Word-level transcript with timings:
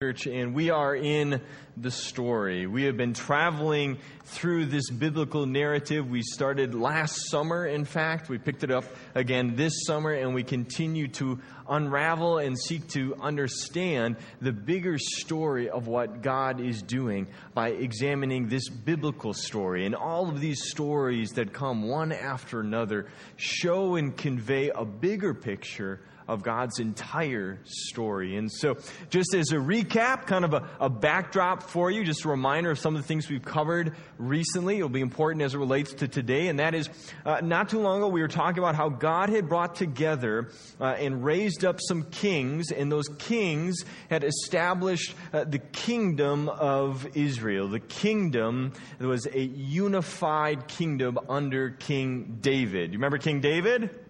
Church, 0.00 0.28
and 0.28 0.54
we 0.54 0.70
are 0.70 0.94
in 0.94 1.40
the 1.76 1.90
story. 1.90 2.68
We 2.68 2.84
have 2.84 2.96
been 2.96 3.14
traveling 3.14 3.98
through 4.26 4.66
this 4.66 4.88
biblical 4.90 5.44
narrative. 5.44 6.08
We 6.08 6.22
started 6.22 6.72
last 6.72 7.28
summer, 7.28 7.66
in 7.66 7.84
fact. 7.84 8.28
We 8.28 8.38
picked 8.38 8.62
it 8.62 8.70
up 8.70 8.84
again 9.16 9.56
this 9.56 9.84
summer, 9.86 10.12
and 10.12 10.36
we 10.36 10.44
continue 10.44 11.08
to 11.14 11.40
unravel 11.68 12.38
and 12.38 12.56
seek 12.56 12.86
to 12.90 13.16
understand 13.20 14.18
the 14.40 14.52
bigger 14.52 14.98
story 14.98 15.68
of 15.68 15.88
what 15.88 16.22
God 16.22 16.60
is 16.60 16.80
doing 16.80 17.26
by 17.52 17.70
examining 17.70 18.46
this 18.46 18.68
biblical 18.68 19.34
story. 19.34 19.84
And 19.84 19.96
all 19.96 20.28
of 20.28 20.38
these 20.38 20.70
stories 20.70 21.30
that 21.30 21.52
come 21.52 21.88
one 21.88 22.12
after 22.12 22.60
another 22.60 23.08
show 23.34 23.96
and 23.96 24.16
convey 24.16 24.70
a 24.70 24.84
bigger 24.84 25.34
picture 25.34 25.98
of 26.28 26.42
God's 26.42 26.78
entire 26.78 27.58
story. 27.64 28.36
And 28.36 28.52
so, 28.52 28.76
just 29.08 29.34
as 29.34 29.50
a 29.50 29.56
recap, 29.56 30.26
kind 30.26 30.44
of 30.44 30.52
a, 30.52 30.68
a, 30.78 30.90
backdrop 30.90 31.62
for 31.62 31.90
you, 31.90 32.04
just 32.04 32.24
a 32.24 32.28
reminder 32.28 32.70
of 32.70 32.78
some 32.78 32.94
of 32.94 33.02
the 33.02 33.08
things 33.08 33.30
we've 33.30 33.44
covered 33.44 33.96
recently. 34.18 34.76
It'll 34.76 34.90
be 34.90 35.00
important 35.00 35.42
as 35.42 35.54
it 35.54 35.58
relates 35.58 35.94
to 35.94 36.08
today. 36.08 36.48
And 36.48 36.58
that 36.58 36.74
is, 36.74 36.90
uh, 37.24 37.40
not 37.42 37.70
too 37.70 37.80
long 37.80 37.98
ago, 37.98 38.08
we 38.08 38.20
were 38.20 38.28
talking 38.28 38.58
about 38.58 38.74
how 38.74 38.90
God 38.90 39.30
had 39.30 39.48
brought 39.48 39.74
together 39.74 40.50
uh, 40.80 40.84
and 40.84 41.24
raised 41.24 41.64
up 41.64 41.78
some 41.80 42.02
kings, 42.04 42.70
and 42.70 42.92
those 42.92 43.08
kings 43.18 43.84
had 44.10 44.22
established 44.22 45.14
uh, 45.32 45.44
the 45.44 45.58
kingdom 45.58 46.48
of 46.50 47.06
Israel. 47.16 47.68
The 47.68 47.80
kingdom 47.80 48.72
was 49.00 49.26
a 49.26 49.40
unified 49.40 50.68
kingdom 50.68 51.18
under 51.28 51.70
King 51.70 52.38
David. 52.42 52.92
You 52.92 52.98
remember 52.98 53.18
King 53.18 53.40
David? 53.40 54.07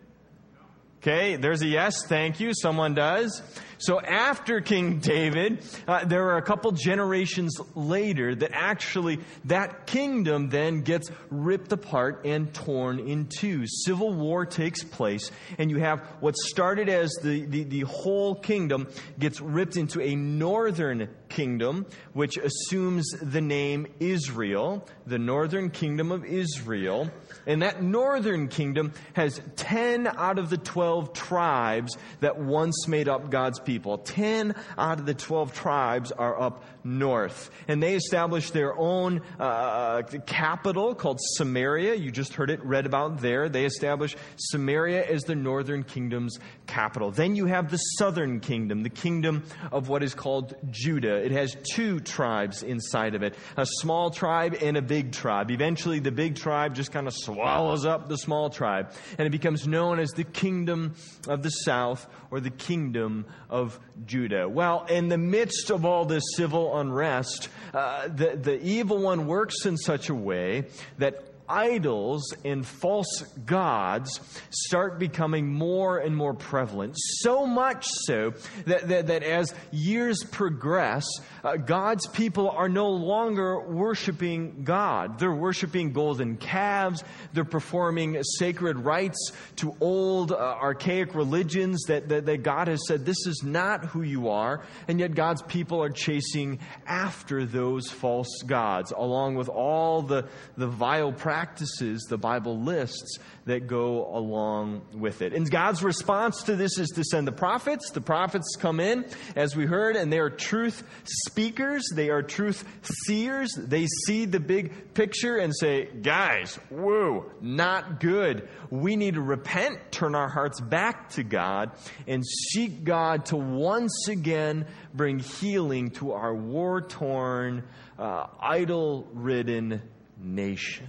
Okay, 1.01 1.37
there's 1.37 1.63
a 1.63 1.67
yes, 1.67 2.05
thank 2.07 2.41
you. 2.41 2.53
Someone 2.53 2.93
does. 2.93 3.41
So 3.79 4.01
after 4.01 4.61
King 4.61 4.99
David, 4.99 5.63
uh, 5.87 6.05
there 6.05 6.31
are 6.31 6.39
a 6.39 6.43
couple 6.43 6.73
generations 6.73 7.57
later 7.77 8.35
that 8.35 8.51
actually 8.53 9.21
that 9.45 9.87
kingdom 9.87 10.49
then 10.49 10.81
gets 10.81 11.09
ripped 11.31 11.71
apart 11.71 12.23
and 12.25 12.53
torn 12.53 12.99
in 12.99 13.29
two. 13.29 13.65
Civil 13.69 14.13
war 14.13 14.45
takes 14.45 14.83
place, 14.83 15.31
and 15.57 15.71
you 15.71 15.79
have 15.79 16.01
what 16.19 16.37
started 16.37 16.89
as 16.89 17.13
the, 17.23 17.45
the, 17.45 17.63
the 17.63 17.81
whole 17.83 18.35
kingdom 18.35 18.89
gets 19.21 19.41
ripped 19.41 19.77
into 19.77 20.01
a 20.01 20.17
northern 20.17 21.09
kingdom, 21.29 21.87
which 22.13 22.37
assumes 22.37 23.09
the 23.23 23.41
name 23.41 23.87
Israel, 24.01 24.87
the 25.07 25.19
northern 25.19 25.71
kingdom 25.71 26.13
of 26.13 26.25
Israel. 26.25 27.11
And 27.47 27.63
that 27.63 27.83
northern 27.83 28.49
kingdom 28.49 28.93
has 29.15 29.41
10 29.57 30.07
out 30.07 30.39
of 30.39 30.51
the 30.51 30.59
12 30.59 31.13
tribes 31.13 31.97
that 32.21 32.39
once 32.39 32.87
made 32.89 33.09
up 33.09 33.31
God's 33.31 33.61
people. 33.61 33.99
10 33.99 34.55
out 34.77 34.99
of 34.99 35.07
the 35.07 35.15
12 35.15 35.55
tribes 35.55 36.13
are 36.13 36.41
up 36.41 36.65
north. 36.85 37.51
And 37.67 37.83
they 37.83 37.95
established 37.95 38.53
their 38.53 38.77
own 38.77 39.23
uh, 39.39 40.03
capital 40.27 40.95
called 40.95 41.19
Samaria. 41.37 41.95
You 41.95 42.11
just 42.11 42.35
heard 42.35 42.51
it 42.51 42.65
read 42.65 42.87
about 42.87 43.21
there. 43.21 43.49
They 43.49 43.65
established 43.65 44.17
Samaria 44.37 45.05
as 45.07 45.23
the 45.23 45.35
northern 45.35 45.85
kingdom's 45.85 46.39
capital. 46.67 47.11
Then 47.11 47.37
you 47.37 47.47
have 47.47 47.71
the 47.71 47.77
southern 47.77 48.41
kingdom, 48.41 48.83
the 48.83 48.91
kingdom 48.91 49.45
of 49.73 49.89
what 49.89 50.03
is 50.03 50.15
called 50.15 50.55
Judah. 50.71 51.18
It 51.25 51.33
has 51.33 51.57
two 51.75 52.01
tribes 52.01 52.63
inside 52.63 53.15
of 53.15 53.23
it 53.23 53.35
a 53.57 53.67
small 53.67 54.11
tribe 54.11 54.57
and 54.61 54.77
a 54.77 54.83
big 54.83 55.13
tribe. 55.13 55.51
Eventually, 55.51 55.99
the 55.99 56.13
big 56.13 56.37
tribe 56.37 56.75
just 56.75 56.93
kind 56.93 57.07
of 57.07 57.15
swallows 57.15 57.85
up 57.85 58.09
the 58.09 58.19
small 58.19 58.51
tribe, 58.51 58.93
and 59.19 59.27
it 59.27 59.31
becomes 59.31 59.67
known 59.67 59.99
as 59.99 60.11
the 60.11 60.25
kingdom 60.25 60.95
of 61.29 61.43
the 61.43 61.51
south 61.51 62.07
or 62.31 62.41
the 62.41 62.51
kingdom 62.51 63.27
of 63.51 63.79
Judah. 64.07 64.49
Well, 64.49 64.87
in 64.89 65.09
the 65.09 65.19
midst 65.19 65.71
of 65.71 65.85
all 65.85 66.05
this 66.05 66.25
civil 66.37 66.79
unrest, 66.79 67.49
uh, 67.75 68.09
the, 68.09 68.37
the 68.37 68.63
evil 68.63 68.99
one 68.99 69.27
works 69.27 69.67
in 69.67 69.77
such 69.77 70.09
a 70.09 70.15
way 70.15 70.67
that 70.99 71.28
idols 71.49 72.35
and 72.45 72.67
false 72.67 73.23
gods 73.47 74.21
start 74.51 74.99
becoming 74.99 75.53
more 75.53 75.99
and 75.99 76.17
more 76.17 76.35
prevalent. 76.35 76.95
So 76.97 77.47
much 77.47 77.87
so 77.89 78.35
that, 78.67 78.89
that, 78.89 79.07
that 79.07 79.23
as 79.23 79.55
years 79.73 80.23
progress, 80.25 81.05
uh, 81.45 81.57
God's 81.57 82.07
people 82.09 82.51
are 82.51 82.69
no 82.69 82.89
longer 82.89 83.61
worshiping 83.61 84.65
God. 84.65 85.19
They're 85.19 85.33
worshiping 85.33 85.93
golden 85.93 86.37
calves. 86.37 87.05
They're 87.33 87.45
performing 87.45 88.23
sacred 88.23 88.79
rites 88.79 89.33
to 89.57 89.75
old, 89.81 90.33
uh, 90.33 90.37
archaic 90.37 91.15
religions 91.15 91.85
that, 91.85 92.09
that, 92.09 92.27
that 92.27 92.43
God 92.43 92.69
has 92.69 92.87
said, 92.87 93.05
this 93.05 93.27
is 93.27 93.43
not 93.43 93.85
who 93.87 94.03
you 94.03 94.29
are. 94.29 94.65
And 94.89 95.01
yet 95.01 95.15
God's 95.15 95.43
people 95.43 95.83
are 95.83 95.91
chasing 95.91 96.59
after 96.87 97.45
those 97.45 97.91
false 97.91 98.43
gods, 98.47 98.93
along 98.93 99.37
with 99.37 99.49
all 99.49 100.03
the, 100.03 100.29
the 100.57 100.67
vile 100.67 101.13
practices 101.13 101.38
practices 101.39 102.03
the 102.09 102.19
Bible 102.19 102.59
lists 102.59 103.21
that 103.47 103.69
go 103.69 104.13
along 104.13 104.83
with 104.93 105.23
it. 105.23 105.33
And 105.33 105.49
God's 105.49 105.85
response 105.85 106.43
to 106.45 106.57
this 106.57 106.79
is 106.79 106.89
to 106.97 107.05
send 107.05 107.29
the 107.29 107.33
prophets. 107.33 107.93
The 107.93 108.01
prophets 108.01 108.57
come 108.59 108.81
in, 108.81 109.05
as 109.37 109.55
we 109.55 109.65
heard, 109.65 109.95
and 109.95 110.13
they 110.13 110.19
are 110.19 110.31
truth 110.31 110.83
speakers. 111.05 111.85
They 111.95 112.11
are 112.11 112.25
truth 112.25 112.65
seers. 113.07 113.51
They 113.57 113.87
see 114.07 114.25
the 114.25 114.41
big 114.41 114.95
picture 114.95 115.37
and 115.37 115.55
say, 115.57 115.85
guys, 116.03 116.57
whoa, 116.71 117.31
not 117.41 118.01
good. 118.01 118.49
We 118.71 118.97
need 118.97 119.15
to 119.15 119.23
repent, 119.23 119.93
turn 119.93 120.17
our 120.17 120.29
hearts 120.29 120.61
back 120.61 121.11
to 121.11 121.23
God, 121.23 121.71
and 122.09 122.27
seek 122.27 122.83
God 122.83 123.27
to 123.27 123.37
once 123.37 124.09
again 124.09 124.67
bring 124.93 125.21
healing 125.21 125.93
to 125.93 126.15
our 126.15 126.35
war 126.35 126.81
torn, 126.81 127.63
uh, 127.97 128.27
idol 128.41 129.07
ridden 129.13 129.83
nation. 130.21 130.89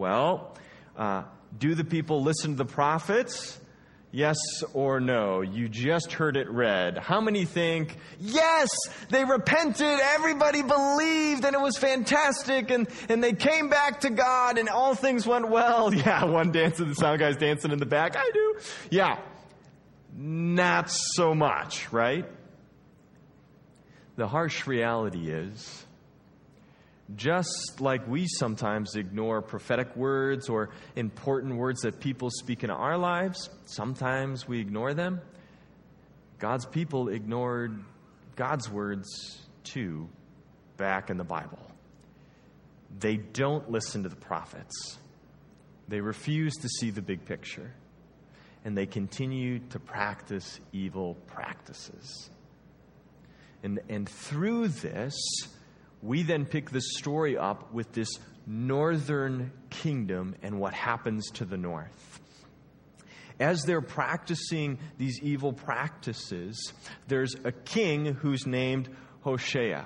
Well, 0.00 0.56
uh, 0.96 1.24
do 1.58 1.74
the 1.74 1.84
people 1.84 2.22
listen 2.22 2.52
to 2.52 2.56
the 2.56 2.64
prophets? 2.64 3.60
Yes 4.12 4.38
or 4.72 4.98
no? 4.98 5.42
You 5.42 5.68
just 5.68 6.14
heard 6.14 6.38
it 6.38 6.48
read. 6.50 6.96
How 6.96 7.20
many 7.20 7.44
think, 7.44 7.98
yes, 8.18 8.70
they 9.10 9.26
repented, 9.26 10.00
everybody 10.00 10.62
believed, 10.62 11.44
and 11.44 11.54
it 11.54 11.60
was 11.60 11.76
fantastic, 11.76 12.70
and, 12.70 12.88
and 13.10 13.22
they 13.22 13.34
came 13.34 13.68
back 13.68 14.00
to 14.00 14.08
God, 14.08 14.56
and 14.56 14.70
all 14.70 14.94
things 14.94 15.26
went 15.26 15.50
well? 15.50 15.92
Yeah, 16.00 16.24
one 16.24 16.50
dancing, 16.50 16.88
the 16.88 16.94
sound 16.94 17.18
guy's 17.18 17.36
dancing 17.36 17.70
in 17.70 17.78
the 17.78 17.84
back. 17.84 18.16
I 18.16 18.30
do. 18.32 18.54
Yeah. 18.88 19.18
Not 20.16 20.88
so 20.88 21.34
much, 21.34 21.92
right? 21.92 22.24
The 24.16 24.26
harsh 24.26 24.66
reality 24.66 25.30
is, 25.30 25.84
just 27.16 27.80
like 27.80 28.06
we 28.06 28.26
sometimes 28.26 28.94
ignore 28.94 29.42
prophetic 29.42 29.94
words 29.96 30.48
or 30.48 30.70
important 30.96 31.56
words 31.56 31.80
that 31.82 32.00
people 32.00 32.30
speak 32.30 32.62
in 32.64 32.70
our 32.70 32.96
lives, 32.96 33.50
sometimes 33.64 34.46
we 34.46 34.60
ignore 34.60 34.94
them. 34.94 35.20
God's 36.38 36.66
people 36.66 37.08
ignored 37.08 37.84
God's 38.36 38.70
words 38.70 39.08
too 39.64 40.08
back 40.76 41.10
in 41.10 41.16
the 41.16 41.24
Bible. 41.24 41.58
They 42.98 43.16
don't 43.16 43.70
listen 43.70 44.02
to 44.04 44.08
the 44.08 44.16
prophets, 44.16 44.98
they 45.88 46.00
refuse 46.00 46.54
to 46.56 46.68
see 46.68 46.90
the 46.90 47.02
big 47.02 47.24
picture, 47.24 47.72
and 48.64 48.76
they 48.76 48.86
continue 48.86 49.58
to 49.70 49.78
practice 49.78 50.60
evil 50.72 51.14
practices. 51.26 52.30
And, 53.62 53.80
and 53.88 54.08
through 54.08 54.68
this, 54.68 55.14
we 56.02 56.22
then 56.22 56.46
pick 56.46 56.70
the 56.70 56.80
story 56.80 57.36
up 57.36 57.72
with 57.72 57.92
this 57.92 58.18
northern 58.46 59.52
kingdom 59.68 60.34
and 60.42 60.58
what 60.58 60.74
happens 60.74 61.30
to 61.32 61.44
the 61.44 61.56
north. 61.56 62.20
As 63.38 63.62
they're 63.64 63.80
practicing 63.80 64.78
these 64.98 65.20
evil 65.22 65.52
practices, 65.52 66.72
there's 67.08 67.34
a 67.44 67.52
king 67.52 68.06
who's 68.06 68.46
named 68.46 68.88
Hoshea. 69.22 69.84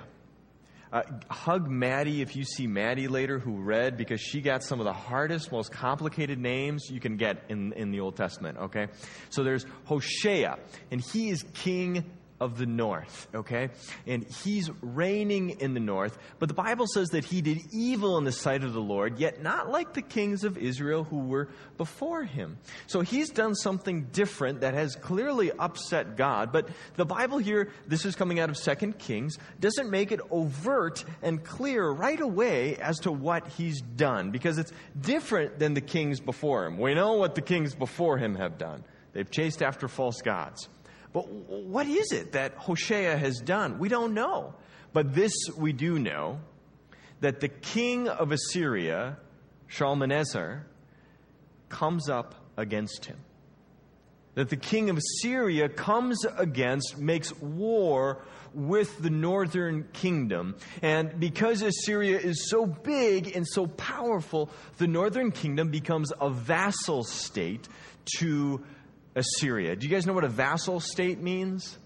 Uh, 0.91 1.01
hug 1.29 1.69
Maddie 1.69 2.21
if 2.21 2.35
you 2.35 2.43
see 2.43 2.67
Maddie 2.67 3.07
later 3.07 3.39
who 3.39 3.61
read 3.61 3.97
because 3.97 4.21
she 4.21 4.39
got 4.39 4.63
some 4.63 4.79
of 4.79 4.85
the 4.85 4.93
hardest, 4.93 5.51
most 5.51 5.71
complicated 5.71 6.39
names 6.39 6.89
you 6.89 6.99
can 6.99 7.17
get 7.17 7.43
in, 7.49 7.73
in 7.73 7.91
the 7.91 7.99
Old 7.99 8.15
Testament, 8.15 8.57
okay? 8.57 8.87
So 9.29 9.43
there's 9.43 9.65
Hoshea, 9.85 10.55
and 10.91 11.01
he 11.01 11.29
is 11.29 11.43
king 11.53 12.05
of 12.39 12.57
the 12.57 12.65
north, 12.65 13.27
okay? 13.33 13.69
And 14.05 14.25
he's 14.43 14.69
reigning 14.81 15.51
in 15.61 15.73
the 15.73 15.79
north, 15.79 16.17
but 16.37 16.49
the 16.49 16.55
Bible 16.55 16.85
says 16.85 17.09
that 17.09 17.23
he 17.23 17.41
did 17.41 17.59
evil 17.71 18.17
in 18.17 18.25
the 18.25 18.31
sight 18.31 18.63
of 18.63 18.73
the 18.73 18.81
Lord, 18.81 19.19
yet 19.19 19.41
not 19.41 19.69
like 19.69 19.93
the 19.93 20.01
kings 20.01 20.43
of 20.43 20.57
Israel 20.57 21.05
who 21.05 21.19
were 21.19 21.47
before 21.77 22.23
him. 22.23 22.57
So 22.87 23.01
he's 23.01 23.29
done 23.29 23.55
something 23.55 24.07
different 24.11 24.61
that 24.61 24.73
has 24.73 24.95
clearly 24.95 25.51
upset 25.51 26.17
God, 26.17 26.51
but 26.51 26.67
the 26.95 27.05
Bible 27.05 27.37
here, 27.37 27.71
this 27.87 28.05
is 28.05 28.15
coming 28.15 28.39
out 28.39 28.49
of 28.49 28.57
Second 28.57 28.99
Kings, 28.99 29.37
doesn't 29.61 29.89
make 29.89 30.11
it 30.11 30.19
overt 30.29 31.05
and 31.21 31.43
clear 31.43 31.89
right 31.89 32.19
away 32.19 32.75
as 32.77 32.99
to 32.99 33.11
what 33.11 33.47
he's 33.47 33.79
done, 33.81 34.31
because 34.31 34.57
it's 34.57 34.73
different 34.99 35.57
than 35.57 35.73
the 35.73 35.81
kings 35.81 36.19
before 36.19 36.65
him. 36.65 36.77
We 36.77 36.95
know 36.95 37.13
what 37.13 37.35
the 37.35 37.41
kings 37.41 37.75
before 37.75 38.17
him 38.17 38.35
have 38.35 38.57
done. 38.57 38.83
They've 39.13 39.29
chased 39.29 39.61
after 39.61 39.87
false 39.87 40.21
gods. 40.21 40.67
But 41.15 41.29
what 41.29 41.87
is 41.87 42.11
it 42.11 42.33
that 42.33 42.55
Hoshea 42.55 43.15
has 43.17 43.39
done? 43.39 43.79
We 43.79 43.87
don't 43.87 44.13
know. 44.13 44.53
But 44.91 45.15
this 45.15 45.31
we 45.55 45.71
do 45.71 45.97
know 45.97 46.41
that 47.21 47.39
the 47.39 47.47
king 47.47 48.09
of 48.09 48.33
Assyria, 48.33 49.17
Shalmaneser, 49.67 50.67
comes 51.69 52.09
up 52.09 52.35
against 52.57 53.05
him. 53.05 53.15
That 54.33 54.49
the 54.49 54.57
king 54.57 54.89
of 54.89 54.97
Assyria 54.97 55.69
comes 55.69 56.25
against, 56.37 56.97
makes 56.97 57.33
war 57.39 58.21
with 58.53 59.01
the 59.01 59.09
northern 59.09 59.87
kingdom. 59.93 60.57
And 60.81 61.17
because 61.17 61.61
Assyria 61.61 62.19
is 62.19 62.49
so 62.49 62.65
big 62.65 63.33
and 63.37 63.47
so 63.47 63.67
powerful, 63.67 64.49
the 64.79 64.87
northern 64.87 65.31
kingdom 65.31 65.69
becomes 65.71 66.11
a 66.19 66.29
vassal 66.29 67.05
state 67.05 67.69
to 68.17 68.65
Assyria. 69.15 69.75
Do 69.75 69.87
you 69.87 69.93
guys 69.93 70.05
know 70.05 70.13
what 70.13 70.23
a 70.23 70.29
vassal 70.29 70.79
state 70.79 71.21
means? 71.21 71.77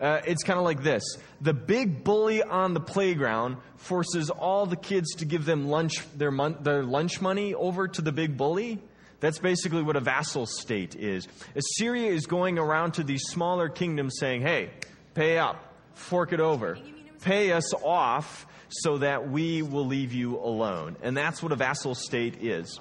Uh, 0.00 0.20
it's 0.26 0.42
kind 0.42 0.58
of 0.58 0.64
like 0.64 0.82
this 0.82 1.02
the 1.40 1.54
big 1.54 2.02
bully 2.02 2.42
on 2.42 2.74
the 2.74 2.80
playground 2.80 3.56
forces 3.76 4.30
all 4.30 4.66
the 4.66 4.76
kids 4.76 5.14
to 5.16 5.24
give 5.24 5.44
them 5.44 5.68
lunch 5.68 5.94
their, 6.16 6.32
mon- 6.32 6.56
their 6.62 6.82
lunch 6.82 7.20
money 7.20 7.54
over 7.54 7.86
to 7.86 8.02
the 8.02 8.10
big 8.10 8.36
bully 8.36 8.82
that's 9.20 9.38
basically 9.38 9.80
what 9.80 9.94
a 9.94 10.00
vassal 10.00 10.44
state 10.44 10.96
is 10.96 11.28
assyria 11.54 12.10
is 12.10 12.26
going 12.26 12.58
around 12.58 12.94
to 12.94 13.04
these 13.04 13.22
smaller 13.28 13.68
kingdoms 13.68 14.14
saying 14.18 14.42
hey 14.42 14.70
pay 15.14 15.38
up 15.38 15.72
fork 15.94 16.32
it 16.32 16.40
over. 16.40 16.78
Pay 17.22 17.52
us 17.52 17.72
off 17.74 18.46
so 18.68 18.98
that 18.98 19.30
we 19.30 19.62
will 19.62 19.86
leave 19.86 20.12
you 20.12 20.38
alone. 20.38 20.96
And 21.02 21.16
that's 21.16 21.42
what 21.42 21.52
a 21.52 21.56
vassal 21.56 21.94
state 21.94 22.42
is. 22.42 22.80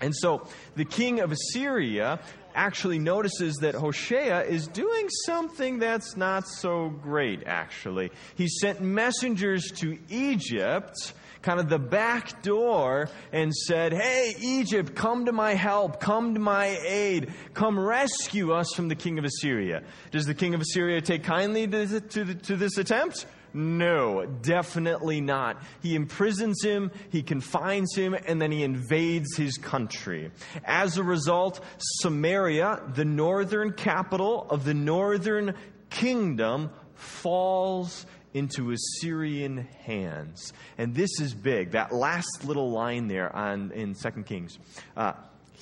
And 0.00 0.14
so 0.16 0.46
the 0.76 0.84
king 0.84 1.20
of 1.20 1.30
Assyria 1.30 2.20
actually 2.54 2.98
notices 2.98 3.56
that 3.56 3.74
Hoshea 3.74 4.46
is 4.48 4.66
doing 4.68 5.08
something 5.26 5.78
that's 5.78 6.16
not 6.16 6.46
so 6.48 6.88
great, 6.88 7.42
actually. 7.46 8.10
He 8.34 8.48
sent 8.48 8.80
messengers 8.80 9.70
to 9.76 9.98
Egypt, 10.08 11.12
kind 11.42 11.60
of 11.60 11.68
the 11.68 11.78
back 11.78 12.42
door, 12.42 13.08
and 13.32 13.54
said, 13.54 13.92
Hey, 13.92 14.34
Egypt, 14.40 14.94
come 14.94 15.26
to 15.26 15.32
my 15.32 15.54
help, 15.54 16.00
come 16.00 16.34
to 16.34 16.40
my 16.40 16.78
aid, 16.86 17.32
come 17.54 17.78
rescue 17.78 18.52
us 18.52 18.72
from 18.74 18.88
the 18.88 18.94
king 18.94 19.18
of 19.18 19.24
Assyria. 19.24 19.82
Does 20.10 20.26
the 20.26 20.34
king 20.34 20.54
of 20.54 20.60
Assyria 20.60 21.00
take 21.00 21.24
kindly 21.24 21.66
to, 21.66 22.00
to, 22.00 22.34
to 22.34 22.56
this 22.56 22.78
attempt? 22.78 23.26
No, 23.52 24.26
definitely 24.26 25.20
not. 25.20 25.62
He 25.82 25.94
imprisons 25.94 26.62
him, 26.62 26.90
he 27.10 27.22
confines 27.22 27.94
him, 27.94 28.14
and 28.14 28.40
then 28.40 28.52
he 28.52 28.62
invades 28.62 29.36
his 29.36 29.56
country. 29.56 30.30
As 30.64 30.98
a 30.98 31.02
result, 31.02 31.60
Samaria, 32.00 32.82
the 32.94 33.04
northern 33.04 33.72
capital 33.72 34.46
of 34.50 34.64
the 34.64 34.74
northern 34.74 35.54
kingdom, 35.90 36.70
falls 36.94 38.06
into 38.34 38.70
Assyrian 38.70 39.68
hands. 39.84 40.52
And 40.78 40.94
this 40.94 41.20
is 41.20 41.34
big. 41.34 41.72
That 41.72 41.92
last 41.92 42.44
little 42.44 42.70
line 42.70 43.08
there 43.08 43.34
on, 43.34 43.72
in 43.72 43.94
2 43.94 44.22
Kings. 44.22 44.58
Uh, 44.96 45.14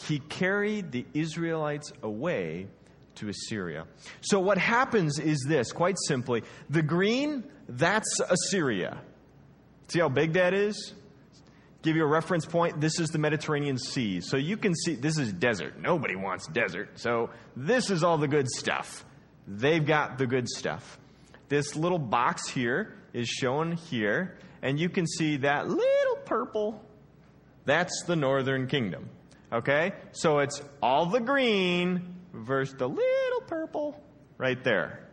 he 0.07 0.19
carried 0.19 0.93
the 0.93 1.07
Israelites 1.15 1.93
away 2.03 2.69
to 3.19 3.29
Assyria. 3.29 3.87
So 4.21 4.41
what 4.41 4.59
happens 4.59 5.19
is 5.19 5.45
this, 5.47 5.73
quite 5.73 5.97
simply, 6.07 6.43
the 6.71 6.83
green, 6.83 7.45
that's 7.69 8.21
Assyria. 8.21 9.01
See 9.89 10.01
how 10.01 10.09
big 10.09 10.35
that 10.35 10.55
is? 10.55 10.95
Give 11.83 11.97
you 11.97 12.03
a 12.03 12.09
reference 12.09 12.45
point. 12.45 12.81
This 12.81 12.99
is 12.99 13.11
the 13.11 13.19
Mediterranean 13.19 13.79
Sea. 13.79 14.21
So 14.21 14.37
you 14.37 14.57
can 14.57 14.75
see 14.75 14.97
this 14.97 15.17
is 15.17 15.33
desert. 15.33 15.81
Nobody 15.81 16.17
wants 16.17 16.47
desert. 16.49 16.99
So 16.99 17.31
this 17.57 17.91
is 17.91 18.03
all 18.03 18.19
the 18.19 18.29
good 18.29 18.49
stuff. 18.49 19.05
They've 19.47 19.85
got 19.85 20.19
the 20.19 20.27
good 20.27 20.49
stuff. 20.49 20.99
This 21.49 21.77
little 21.77 21.99
box 21.99 22.49
here 22.49 22.97
is 23.15 23.29
shown 23.29 23.73
here, 23.73 24.37
and 24.61 24.79
you 24.79 24.89
can 24.89 25.07
see 25.07 25.39
that 25.39 25.69
little 25.69 26.17
purple. 26.27 26.85
That's 27.65 28.03
the 28.07 28.17
northern 28.17 28.67
kingdom. 28.67 29.09
Okay? 29.53 29.93
So 30.13 30.41
it's 30.41 30.61
all 30.83 31.07
the 31.07 31.21
green 31.21 32.18
versus 32.39 32.75
the 32.77 32.89
little 32.89 33.41
purple 33.47 34.03
right 34.37 34.63
there. 34.63 35.07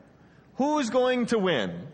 Who's 0.56 0.89
going 0.89 1.27
to 1.27 1.39
win? 1.39 1.88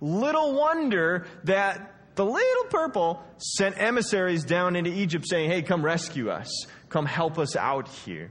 Little 0.00 0.54
wonder 0.54 1.26
that 1.44 1.94
the 2.14 2.24
little 2.24 2.64
purple 2.70 3.22
sent 3.38 3.80
emissaries 3.80 4.44
down 4.44 4.76
into 4.76 4.90
Egypt 4.90 5.26
saying, 5.28 5.50
Hey, 5.50 5.62
come 5.62 5.84
rescue 5.84 6.30
us. 6.30 6.50
Come 6.88 7.06
help 7.06 7.38
us 7.38 7.56
out 7.56 7.88
here. 7.88 8.30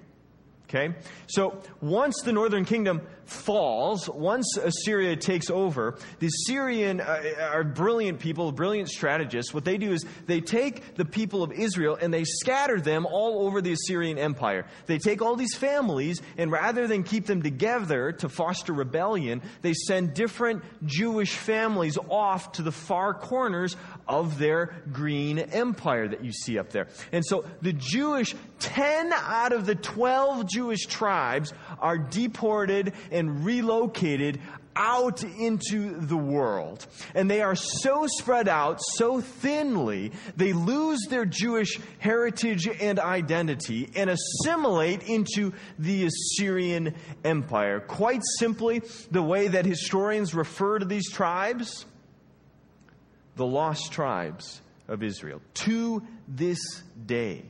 Okay? 0.65 0.95
So 1.27 1.61
once 1.81 2.21
the 2.23 2.33
northern 2.33 2.65
kingdom 2.65 3.01
falls, 3.25 4.09
once 4.09 4.57
Assyria 4.57 5.15
takes 5.15 5.49
over, 5.49 5.97
the 6.19 6.27
Assyrian 6.27 7.01
uh, 7.01 7.21
are 7.39 7.63
brilliant 7.63 8.19
people, 8.19 8.51
brilliant 8.51 8.89
strategists. 8.89 9.53
What 9.53 9.65
they 9.65 9.77
do 9.77 9.91
is 9.91 10.05
they 10.25 10.41
take 10.41 10.95
the 10.95 11.05
people 11.05 11.43
of 11.43 11.51
Israel 11.51 11.97
and 11.99 12.13
they 12.13 12.23
scatter 12.23 12.79
them 12.79 13.05
all 13.05 13.45
over 13.47 13.61
the 13.61 13.73
Assyrian 13.73 14.17
empire. 14.17 14.65
They 14.85 14.97
take 14.97 15.21
all 15.21 15.35
these 15.35 15.55
families 15.55 16.21
and 16.37 16.51
rather 16.51 16.87
than 16.87 17.03
keep 17.03 17.25
them 17.25 17.41
together 17.41 18.11
to 18.13 18.29
foster 18.29 18.73
rebellion, 18.73 19.41
they 19.61 19.73
send 19.73 20.13
different 20.13 20.63
Jewish 20.85 21.33
families 21.33 21.97
off 22.09 22.53
to 22.53 22.61
the 22.61 22.71
far 22.71 23.13
corners 23.13 23.75
of 24.07 24.37
their 24.37 24.75
green 24.91 25.39
empire 25.39 26.07
that 26.07 26.23
you 26.23 26.31
see 26.31 26.57
up 26.57 26.69
there. 26.71 26.87
And 27.11 27.23
so 27.25 27.45
the 27.61 27.73
Jewish, 27.73 28.35
10 28.59 29.13
out 29.13 29.53
of 29.53 29.65
the 29.65 29.75
12 29.75 30.49
Jewish 30.49 30.85
tribes 30.85 31.53
are 31.79 31.97
deported 31.97 32.93
and 33.13 33.45
relocated 33.45 34.41
out 34.75 35.23
into 35.23 35.99
the 35.99 36.17
world. 36.17 36.85
And 37.13 37.29
they 37.29 37.41
are 37.41 37.55
so 37.55 38.07
spread 38.07 38.47
out, 38.47 38.79
so 38.81 39.21
thinly, 39.21 40.11
they 40.35 40.51
lose 40.51 40.99
their 41.09 41.25
Jewish 41.25 41.79
heritage 41.99 42.67
and 42.67 42.99
identity 42.99 43.89
and 43.95 44.09
assimilate 44.09 45.03
into 45.03 45.53
the 45.77 46.07
Assyrian 46.07 46.95
Empire. 47.23 47.79
Quite 47.79 48.21
simply, 48.39 48.81
the 49.11 49.23
way 49.23 49.47
that 49.47 49.65
historians 49.65 50.33
refer 50.33 50.79
to 50.79 50.85
these 50.85 51.09
tribes 51.11 51.85
the 53.35 53.45
lost 53.45 53.91
tribes 53.91 54.61
of 54.87 55.03
Israel. 55.03 55.41
To 55.55 56.03
this 56.27 56.59
day, 57.05 57.43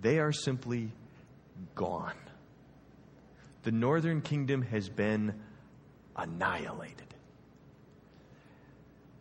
they 0.00 0.18
are 0.18 0.32
simply 0.32 0.92
gone. 1.74 2.12
The 3.64 3.72
northern 3.72 4.20
kingdom 4.20 4.62
has 4.62 4.88
been 4.88 5.34
annihilated. 6.14 7.02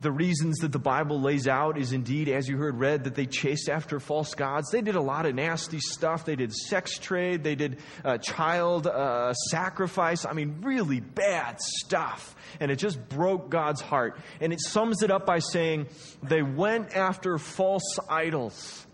The 0.02 0.12
reasons 0.12 0.58
that 0.58 0.74
the 0.74 0.80
Bible 0.80 1.22
lays 1.22 1.48
out 1.48 1.78
is 1.78 1.94
indeed, 1.94 2.28
as 2.28 2.50
you 2.50 2.58
heard 2.58 2.78
read, 2.78 3.06
that 3.06 3.16
they 3.16 3.26
chased 3.26 3.70
after 3.70 4.02
false 4.02 4.36
gods. 4.36 4.70
They 4.70 4.82
did 4.82 4.96
a 4.96 5.02
lot 5.02 5.26
of 5.26 5.34
nasty 5.34 5.80
stuff. 5.80 6.26
They 6.26 6.36
did 6.36 6.54
sex 6.54 6.98
trade. 6.98 7.42
They 7.46 7.56
did 7.56 7.80
uh, 8.04 8.18
child 8.18 8.86
uh, 8.86 9.34
sacrifice. 9.34 10.26
I 10.26 10.34
mean, 10.34 10.58
really 10.62 11.00
bad 11.00 11.62
stuff. 11.62 12.36
And 12.60 12.70
it 12.70 12.80
just 12.80 13.08
broke 13.08 13.50
God's 13.50 13.80
heart. 13.80 14.20
And 14.42 14.52
it 14.52 14.60
sums 14.60 15.04
it 15.04 15.10
up 15.10 15.26
by 15.26 15.40
saying 15.40 15.88
they 16.22 16.42
went 16.42 16.98
after 16.98 17.38
false 17.38 17.98
idols. 18.10 18.86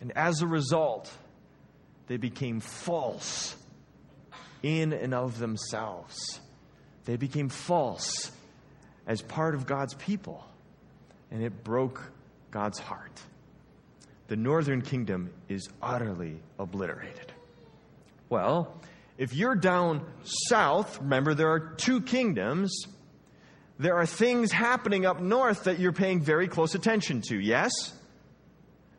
And 0.00 0.10
as 0.16 0.42
a 0.42 0.48
result, 0.48 1.16
they 2.08 2.16
became 2.16 2.58
false 2.58 3.54
in 4.62 4.92
and 4.92 5.14
of 5.14 5.38
themselves. 5.38 6.40
They 7.04 7.16
became 7.16 7.48
false 7.48 8.30
as 9.06 9.22
part 9.22 9.54
of 9.54 9.66
God's 9.66 9.94
people, 9.94 10.44
and 11.30 11.42
it 11.42 11.64
broke 11.64 12.12
God's 12.50 12.78
heart. 12.78 13.20
The 14.28 14.36
northern 14.36 14.82
kingdom 14.82 15.30
is 15.48 15.68
utterly 15.82 16.40
obliterated. 16.58 17.32
Well, 18.28 18.80
if 19.18 19.34
you're 19.34 19.56
down 19.56 20.06
south, 20.22 21.00
remember 21.00 21.34
there 21.34 21.50
are 21.50 21.74
two 21.76 22.00
kingdoms. 22.00 22.84
There 23.78 23.96
are 23.96 24.06
things 24.06 24.52
happening 24.52 25.04
up 25.04 25.20
north 25.20 25.64
that 25.64 25.78
you're 25.80 25.92
paying 25.92 26.20
very 26.20 26.48
close 26.48 26.74
attention 26.74 27.22
to, 27.22 27.36
yes? 27.38 27.72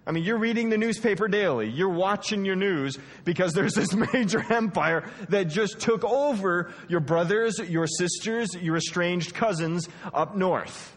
I 0.06 0.12
mean, 0.12 0.24
you're 0.24 0.38
reading 0.38 0.70
the 0.70 0.78
newspaper 0.78 1.28
daily. 1.28 1.70
You're 1.70 1.90
watching 1.90 2.44
your 2.44 2.56
news 2.56 2.98
because 3.24 3.54
there's 3.54 3.76
this 3.76 3.94
major 4.14 4.44
empire 4.52 5.04
that 5.30 5.44
just 5.44 5.80
took 5.80 6.04
over 6.04 6.74
your 6.88 7.02
brothers, 7.02 7.60
your 7.60 7.86
sisters, 7.86 8.56
your 8.56 8.78
estranged 8.78 9.36
cousins 9.36 9.88
up 10.14 10.36
north. 10.36 10.96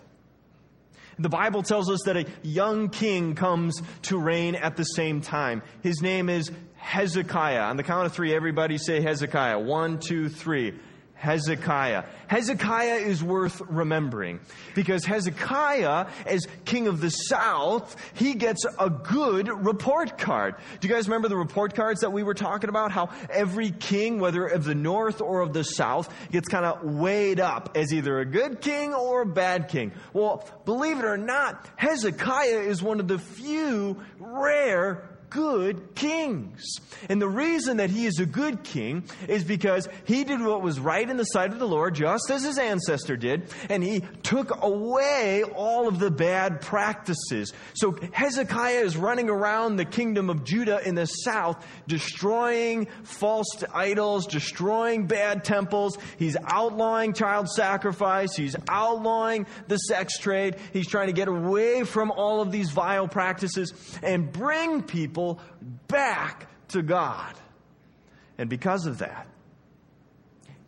The 1.18 1.28
Bible 1.28 1.62
tells 1.62 1.90
us 1.90 2.00
that 2.06 2.16
a 2.16 2.26
young 2.42 2.88
king 2.88 3.34
comes 3.34 3.80
to 4.02 4.18
reign 4.18 4.56
at 4.56 4.76
the 4.76 4.84
same 4.84 5.20
time. 5.20 5.62
His 5.82 6.02
name 6.02 6.28
is 6.28 6.50
Hezekiah. 6.76 7.60
On 7.60 7.76
the 7.76 7.84
count 7.84 8.06
of 8.06 8.12
three, 8.12 8.34
everybody 8.34 8.78
say 8.78 9.00
Hezekiah. 9.00 9.58
One, 9.60 9.98
two, 9.98 10.28
three. 10.28 10.74
Hezekiah. 11.14 12.04
Hezekiah 12.26 12.96
is 12.96 13.22
worth 13.22 13.60
remembering 13.62 14.40
because 14.74 15.04
Hezekiah, 15.04 16.06
as 16.26 16.46
king 16.64 16.86
of 16.86 17.00
the 17.00 17.10
south, 17.10 17.96
he 18.14 18.34
gets 18.34 18.64
a 18.78 18.90
good 18.90 19.48
report 19.48 20.18
card. 20.18 20.56
Do 20.80 20.88
you 20.88 20.92
guys 20.92 21.08
remember 21.08 21.28
the 21.28 21.36
report 21.36 21.74
cards 21.74 22.00
that 22.00 22.12
we 22.12 22.22
were 22.22 22.34
talking 22.34 22.68
about? 22.68 22.92
How 22.92 23.10
every 23.30 23.70
king, 23.70 24.18
whether 24.18 24.46
of 24.46 24.64
the 24.64 24.74
north 24.74 25.20
or 25.20 25.40
of 25.40 25.52
the 25.52 25.62
south, 25.62 26.12
gets 26.30 26.48
kind 26.48 26.64
of 26.64 26.82
weighed 26.82 27.40
up 27.40 27.70
as 27.74 27.92
either 27.92 28.18
a 28.18 28.26
good 28.26 28.60
king 28.60 28.92
or 28.92 29.22
a 29.22 29.26
bad 29.26 29.68
king. 29.68 29.92
Well, 30.12 30.48
believe 30.64 30.98
it 30.98 31.04
or 31.04 31.16
not, 31.16 31.66
Hezekiah 31.76 32.60
is 32.60 32.82
one 32.82 33.00
of 33.00 33.08
the 33.08 33.18
few 33.18 34.02
rare 34.18 35.08
good 35.34 35.96
kings. 35.96 36.76
And 37.08 37.20
the 37.20 37.28
reason 37.28 37.78
that 37.78 37.90
he 37.90 38.06
is 38.06 38.20
a 38.20 38.26
good 38.26 38.62
king 38.62 39.02
is 39.28 39.42
because 39.42 39.88
he 40.04 40.22
did 40.22 40.40
what 40.40 40.62
was 40.62 40.78
right 40.78 41.08
in 41.08 41.16
the 41.16 41.24
sight 41.24 41.50
of 41.50 41.58
the 41.58 41.66
Lord, 41.66 41.96
just 41.96 42.30
as 42.30 42.44
his 42.44 42.56
ancestor 42.56 43.16
did, 43.16 43.52
and 43.68 43.82
he 43.82 44.02
took 44.22 44.62
away 44.62 45.42
all 45.42 45.88
of 45.88 45.98
the 45.98 46.10
bad 46.12 46.60
practices. 46.60 47.52
So 47.74 47.98
Hezekiah 48.12 48.82
is 48.82 48.96
running 48.96 49.28
around 49.28 49.74
the 49.74 49.84
kingdom 49.84 50.30
of 50.30 50.44
Judah 50.44 50.80
in 50.86 50.94
the 50.94 51.06
south, 51.06 51.66
destroying 51.88 52.86
false 53.02 53.64
idols, 53.72 54.28
destroying 54.28 55.08
bad 55.08 55.42
temples. 55.42 55.98
He's 56.16 56.36
outlawing 56.46 57.12
child 57.12 57.48
sacrifice. 57.48 58.36
He's 58.36 58.54
outlawing 58.68 59.46
the 59.66 59.78
sex 59.78 60.16
trade. 60.18 60.56
He's 60.72 60.86
trying 60.86 61.08
to 61.08 61.12
get 61.12 61.26
away 61.26 61.82
from 61.82 62.12
all 62.12 62.40
of 62.40 62.52
these 62.52 62.70
vile 62.70 63.08
practices 63.08 63.74
and 64.00 64.30
bring 64.32 64.82
people 64.84 65.23
people 65.32 65.40
back 65.88 66.48
to 66.68 66.82
God. 66.82 67.34
And 68.38 68.50
because 68.50 68.86
of 68.86 68.98
that, 68.98 69.26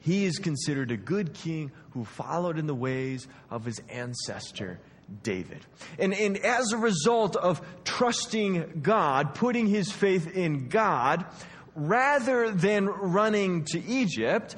he 0.00 0.24
is 0.24 0.38
considered 0.38 0.90
a 0.92 0.96
good 0.96 1.34
king 1.34 1.72
who 1.90 2.04
followed 2.04 2.58
in 2.58 2.66
the 2.66 2.74
ways 2.74 3.26
of 3.50 3.64
his 3.64 3.80
ancestor 3.88 4.78
David. 5.22 5.64
And, 5.98 6.14
and 6.14 6.36
as 6.38 6.72
a 6.72 6.76
result 6.76 7.36
of 7.36 7.60
trusting 7.84 8.80
God, 8.82 9.34
putting 9.34 9.66
his 9.66 9.90
faith 9.90 10.36
in 10.36 10.68
God, 10.68 11.24
rather 11.74 12.50
than 12.50 12.86
running 12.86 13.64
to 13.64 13.84
Egypt, 13.84 14.54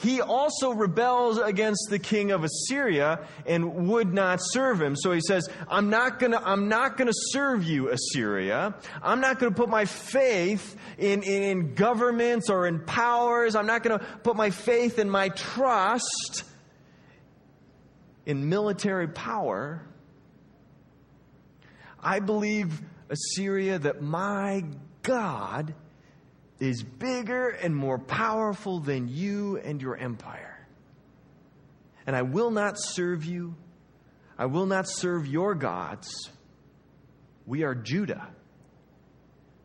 he 0.00 0.20
also 0.20 0.72
rebels 0.72 1.38
against 1.38 1.88
the 1.90 1.98
king 1.98 2.30
of 2.30 2.44
Assyria 2.44 3.20
and 3.46 3.88
would 3.88 4.12
not 4.12 4.40
serve 4.40 4.80
him. 4.80 4.96
So 4.96 5.12
he 5.12 5.20
says, 5.20 5.48
I'm 5.68 5.90
not 5.90 6.18
gonna, 6.18 6.40
I'm 6.42 6.68
not 6.68 6.96
gonna 6.96 7.12
serve 7.12 7.62
you, 7.64 7.90
Assyria. 7.90 8.74
I'm 9.02 9.20
not 9.20 9.38
gonna 9.38 9.54
put 9.54 9.68
my 9.68 9.84
faith 9.84 10.76
in, 10.98 11.22
in, 11.22 11.42
in 11.42 11.74
governments 11.74 12.48
or 12.48 12.66
in 12.66 12.80
powers. 12.80 13.54
I'm 13.54 13.66
not 13.66 13.82
gonna 13.82 14.00
put 14.22 14.34
my 14.34 14.50
faith 14.50 14.98
and 14.98 15.10
my 15.10 15.28
trust 15.28 16.44
in 18.24 18.48
military 18.48 19.08
power. 19.08 19.86
I 22.00 22.20
believe, 22.20 22.80
Assyria, 23.10 23.78
that 23.78 24.00
my 24.00 24.64
God 25.02 25.74
is 26.62 26.82
bigger 26.82 27.48
and 27.48 27.74
more 27.74 27.98
powerful 27.98 28.78
than 28.78 29.08
you 29.08 29.56
and 29.58 29.82
your 29.82 29.96
empire. 29.96 30.64
And 32.06 32.14
I 32.14 32.22
will 32.22 32.52
not 32.52 32.78
serve 32.78 33.24
you. 33.24 33.56
I 34.38 34.46
will 34.46 34.66
not 34.66 34.88
serve 34.88 35.26
your 35.26 35.56
gods. 35.56 36.30
We 37.46 37.64
are 37.64 37.74
Judah, 37.74 38.28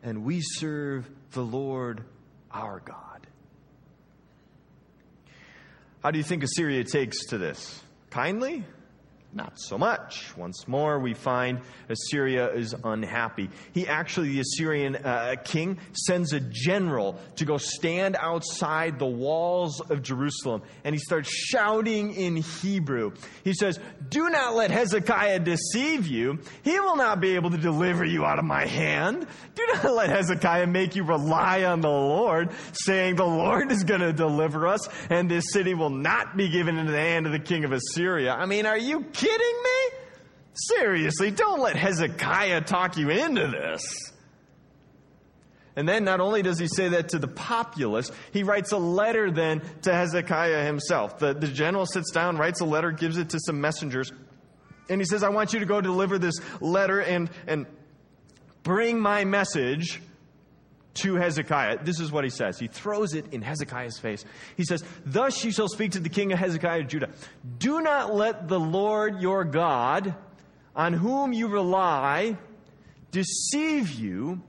and 0.01 0.24
we 0.24 0.42
serve 0.42 1.08
the 1.32 1.44
Lord 1.44 2.04
our 2.51 2.80
God. 2.80 3.27
How 6.01 6.10
do 6.10 6.18
you 6.18 6.24
think 6.24 6.44
Assyria 6.44 6.84
takes 6.84 7.27
to 7.27 7.38
this? 7.38 7.80
Kindly? 8.10 8.63
Not 9.34 9.60
so 9.60 9.78
much. 9.78 10.36
Once 10.38 10.68
more, 10.68 11.00
we 11.00 11.14
find 11.14 11.60
Assyria 11.90 12.50
is 12.54 12.74
unhappy. 12.84 13.50
He 13.74 13.86
actually, 13.86 14.30
the 14.30 14.40
Assyrian 14.40 14.96
uh, 14.96 15.36
king, 15.44 15.80
sends 15.92 16.32
a 16.32 16.40
general 16.40 17.20
to 17.36 17.46
go 17.46 17.58
stand 17.58 18.16
outside 18.18 18.98
the 18.98 19.06
walls 19.06 19.82
of 19.82 20.02
Jerusalem 20.02 20.64
and 20.86 20.96
he 20.96 21.00
starts 21.00 21.30
shouting 21.30 22.14
in 22.14 22.38
Hebrew. 22.38 23.12
He 23.44 23.54
says, 23.54 23.80
Do 24.10 24.30
not 24.30 24.56
let 24.56 24.72
Hezekiah 24.72 25.40
deceive 25.40 26.08
you. 26.08 26.40
He 26.64 26.80
will 26.80 26.96
not 26.96 27.20
be 27.20 27.36
able 27.36 27.52
to 27.52 27.58
deliver 27.58 28.06
you 28.06 28.26
out 28.26 28.40
of 28.40 28.46
my 28.46 28.66
hand. 28.66 29.28
Do 29.56 29.68
not 29.74 29.92
let 29.94 30.10
Hezekiah 30.10 30.68
make 30.68 30.96
you 30.96 31.04
rely 31.04 31.66
on 31.66 31.82
the 31.82 31.90
Lord, 31.90 32.52
saying, 32.72 33.18
The 33.18 33.26
Lord 33.26 33.72
is 33.74 33.84
going 33.84 34.02
to 34.02 34.14
deliver 34.14 34.68
us 34.68 34.88
and 35.10 35.30
this 35.30 35.52
city 35.52 35.74
will 35.74 35.90
not 35.90 36.38
be 36.38 36.50
given 36.50 36.78
into 36.78 36.94
the 36.94 36.98
hand 36.98 37.26
of 37.26 37.34
the 37.34 37.40
king 37.40 37.66
of 37.66 37.74
Assyria. 37.74 38.34
I 38.34 38.46
mean, 38.46 38.66
are 38.66 38.78
you 38.78 39.02
kidding 39.18 39.64
me? 39.64 39.98
Seriously, 40.54 41.32
don't 41.32 41.60
let 41.60 41.76
Hezekiah 41.76 42.62
talk 42.62 42.98
you 42.98 43.10
into 43.10 43.48
this. 43.48 44.14
And 45.76 45.88
then 45.88 46.04
not 46.04 46.20
only 46.20 46.42
does 46.42 46.58
he 46.58 46.68
say 46.68 46.90
that 46.90 47.10
to 47.10 47.20
the 47.20 47.28
populace, 47.28 48.12
he 48.34 48.42
writes 48.42 48.72
a 48.72 48.78
letter 48.78 49.30
then 49.30 49.62
to 49.84 49.94
Hezekiah 49.94 50.66
himself. 50.66 51.20
The, 51.20 51.34
the 51.36 51.48
general 51.48 51.86
sits 51.86 52.10
down, 52.12 52.38
writes 52.38 52.62
a 52.62 52.66
letter, 52.66 52.92
gives 52.92 53.18
it 53.18 53.30
to 53.30 53.40
some 53.40 53.62
messengers, 53.62 54.12
and 54.90 55.02
he 55.02 55.06
says, 55.06 55.24
I 55.24 55.30
want 55.30 55.54
you 55.54 55.60
to 55.60 55.66
go 55.66 55.82
deliver 55.82 56.18
this 56.18 56.36
letter 56.62 57.00
and, 57.00 57.30
and 57.46 57.66
bring 58.64 59.00
my 59.00 59.26
message 59.26 60.02
to 60.98 61.16
Hezekiah. 61.16 61.84
This 61.84 62.00
is 62.00 62.12
what 62.12 62.24
he 62.24 62.30
says. 62.30 62.60
He 62.60 62.68
throws 62.68 63.13
it 63.13 63.34
in 63.34 63.42
Hezekiah's 63.42 64.00
face. 64.00 64.25
He 64.56 64.63
says, 64.63 64.84
Thus 65.06 65.44
you 65.44 65.51
shall 65.51 65.68
speak 65.68 65.92
to 65.92 66.00
the 66.00 66.10
king 66.10 66.32
of 66.32 66.39
Hezekiah 66.39 66.82
of 66.82 66.88
Judah. 66.88 67.10
Do 67.58 67.82
not 67.82 68.13
let 68.13 68.48
the 68.48 68.60
Lord 68.60 69.22
your 69.22 69.44
God, 69.44 70.16
on 70.75 70.94
whom 70.94 71.34
you 71.34 71.48
rely, 71.48 72.38
deceive 73.12 73.92
you 73.92 74.42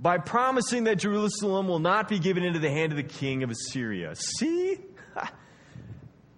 by 0.00 0.18
promising 0.18 0.84
that 0.84 0.96
Jerusalem 0.96 1.68
will 1.68 1.78
not 1.78 2.08
be 2.08 2.18
given 2.18 2.42
into 2.42 2.58
the 2.58 2.70
hand 2.70 2.92
of 2.92 2.96
the 2.96 3.02
king 3.02 3.42
of 3.42 3.50
Assyria. 3.50 4.14
See? 4.14 4.78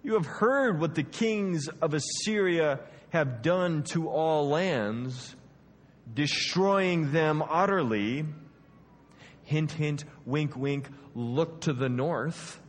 You 0.05 0.15
have 0.15 0.25
heard 0.25 0.81
what 0.81 0.95
the 0.95 1.03
kings 1.03 1.69
of 1.81 1.93
Assyria 1.93 2.81
have 3.11 3.41
done 3.41 3.83
to 3.83 4.09
all 4.09 4.49
lands, 4.49 5.33
destroying 6.13 7.13
them 7.13 7.41
utterly 7.41 8.25
hint, 9.43 9.71
hint, 9.71 10.05
wink, 10.25 10.55
wink, 10.55 10.87
look 11.15 11.61
to 11.61 11.73
the 11.73 11.89
north. 11.89 12.59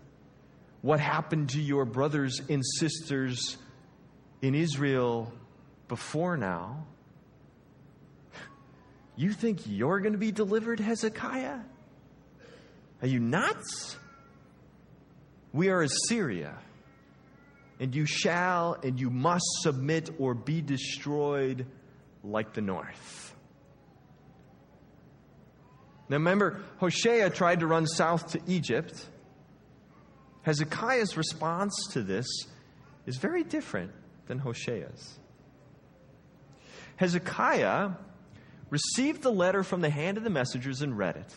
What 0.83 1.00
happened 1.00 1.50
to 1.50 1.61
your 1.61 1.85
brothers 1.85 2.40
and 2.49 2.62
sisters 2.78 3.57
in 4.43 4.54
Israel 4.54 5.33
before 5.88 6.37
now? 6.37 6.87
You 9.16 9.33
think 9.33 9.61
you're 9.66 10.00
going 10.00 10.12
to 10.12 10.19
be 10.19 10.33
delivered, 10.33 10.81
Hezekiah? 10.81 11.61
Are 13.00 13.07
you 13.07 13.21
nuts? 13.21 13.97
We 15.52 15.69
are 15.69 15.83
Assyria, 15.83 16.54
and 17.78 17.95
you 17.95 18.07
shall 18.07 18.76
and 18.83 18.99
you 18.99 19.09
must 19.09 19.45
submit 19.61 20.11
or 20.19 20.35
be 20.35 20.61
destroyed 20.61 21.66
like 22.25 22.54
the 22.54 22.61
north. 22.61 23.33
Now 26.14 26.18
remember, 26.18 26.61
Hoshea 26.76 27.28
tried 27.30 27.59
to 27.59 27.66
run 27.66 27.88
south 27.88 28.30
to 28.35 28.40
Egypt. 28.47 29.04
Hezekiah's 30.42 31.16
response 31.16 31.88
to 31.90 32.02
this 32.02 32.25
is 33.04 33.16
very 33.16 33.42
different 33.42 33.90
than 34.28 34.38
Hoshea's. 34.38 35.18
Hezekiah 36.94 37.90
received 38.71 39.23
the 39.23 39.33
letter 39.33 39.64
from 39.64 39.80
the 39.80 39.90
hand 39.90 40.16
of 40.16 40.23
the 40.23 40.30
messengers 40.30 40.83
and 40.83 40.97
read 40.97 41.16
it. 41.16 41.35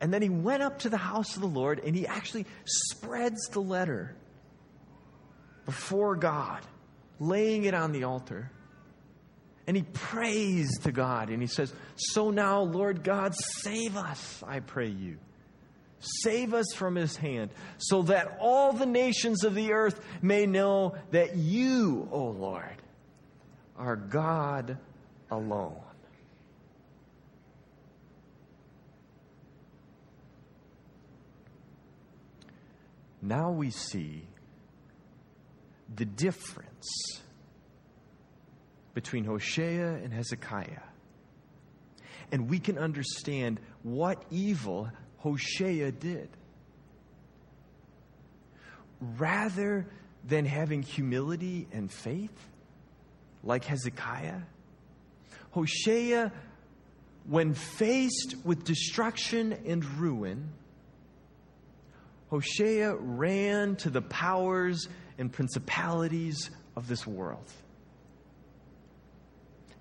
And 0.00 0.14
then 0.14 0.22
he 0.22 0.28
went 0.28 0.62
up 0.62 0.78
to 0.80 0.88
the 0.88 0.96
house 0.96 1.34
of 1.34 1.42
the 1.42 1.48
Lord 1.48 1.80
and 1.80 1.96
he 1.96 2.06
actually 2.06 2.46
spreads 2.64 3.48
the 3.48 3.60
letter 3.60 4.14
before 5.64 6.14
God, 6.14 6.62
laying 7.18 7.64
it 7.64 7.74
on 7.74 7.90
the 7.90 8.04
altar. 8.04 8.52
And 9.66 9.76
he 9.76 9.82
prays 9.82 10.78
to 10.84 10.92
God 10.92 11.28
and 11.28 11.42
he 11.42 11.48
says, 11.48 11.72
So 11.96 12.30
now, 12.30 12.60
Lord 12.60 13.02
God, 13.02 13.34
save 13.34 13.96
us, 13.96 14.42
I 14.46 14.60
pray 14.60 14.88
you. 14.88 15.18
Save 15.98 16.54
us 16.54 16.66
from 16.74 16.94
his 16.94 17.16
hand, 17.16 17.50
so 17.78 18.02
that 18.02 18.36
all 18.40 18.72
the 18.72 18.86
nations 18.86 19.44
of 19.44 19.54
the 19.54 19.72
earth 19.72 19.98
may 20.22 20.46
know 20.46 20.94
that 21.10 21.36
you, 21.36 22.08
O 22.12 22.26
Lord, 22.26 22.76
are 23.76 23.96
God 23.96 24.78
alone. 25.30 25.80
Now 33.22 33.50
we 33.50 33.70
see 33.70 34.22
the 35.92 36.04
difference 36.04 37.22
between 38.96 39.24
Hosea 39.24 40.00
and 40.02 40.10
Hezekiah. 40.10 40.80
And 42.32 42.48
we 42.48 42.58
can 42.58 42.78
understand 42.78 43.60
what 43.82 44.24
evil 44.30 44.90
Hosea 45.18 45.92
did. 45.92 46.30
rather 49.00 49.86
than 50.24 50.46
having 50.46 50.82
humility 50.82 51.68
and 51.72 51.90
faith, 51.90 52.48
like 53.44 53.64
Hezekiah, 53.64 54.40
Hosea, 55.50 56.32
when 57.28 57.52
faced 57.52 58.36
with 58.44 58.64
destruction 58.64 59.52
and 59.66 59.84
ruin, 59.98 60.48
Hosea 62.30 62.94
ran 62.96 63.76
to 63.76 63.90
the 63.90 64.02
powers 64.02 64.88
and 65.18 65.30
principalities 65.32 66.50
of 66.74 66.88
this 66.88 67.06
world. 67.06 67.46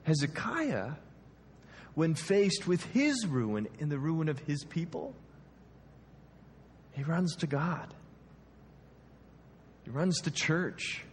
Hezekiah, 0.05 0.91
when 1.95 2.15
faced 2.15 2.67
with 2.67 2.83
his 2.85 3.25
ruin 3.25 3.67
and 3.79 3.91
the 3.91 3.97
ruin 3.97 4.29
of 4.29 4.39
his 4.39 4.63
people, 4.63 5.13
he 6.93 7.03
runs 7.03 7.35
to 7.37 7.47
God. 7.47 7.93
He 9.83 9.91
runs 9.91 10.21
to 10.21 10.31
church. 10.31 11.03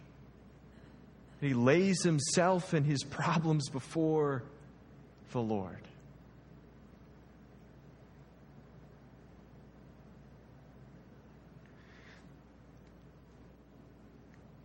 He 1.41 1.53
lays 1.53 2.03
himself 2.03 2.73
and 2.73 2.85
his 2.85 3.03
problems 3.03 3.69
before 3.69 4.43
the 5.31 5.41
Lord. 5.41 5.81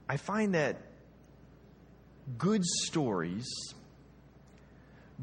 I 0.09 0.17
find 0.17 0.55
that 0.55 0.77
good 2.39 2.65
stories, 2.65 3.47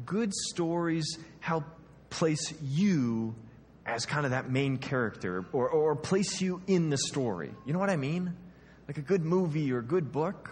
good 0.06 0.32
stories 0.32 1.18
help 1.40 1.64
place 2.10 2.54
you 2.62 3.34
as 3.84 4.06
kind 4.06 4.24
of 4.24 4.30
that 4.30 4.50
main 4.50 4.78
character 4.78 5.44
or, 5.52 5.68
or 5.68 5.94
place 5.94 6.40
you 6.40 6.62
in 6.66 6.90
the 6.90 6.98
story. 6.98 7.52
You 7.66 7.72
know 7.72 7.78
what 7.78 7.90
I 7.90 7.96
mean? 7.96 8.34
Like 8.88 8.98
a 8.98 9.02
good 9.02 9.24
movie 9.24 9.72
or 9.72 9.78
a 9.78 9.84
good 9.84 10.12
book. 10.12 10.50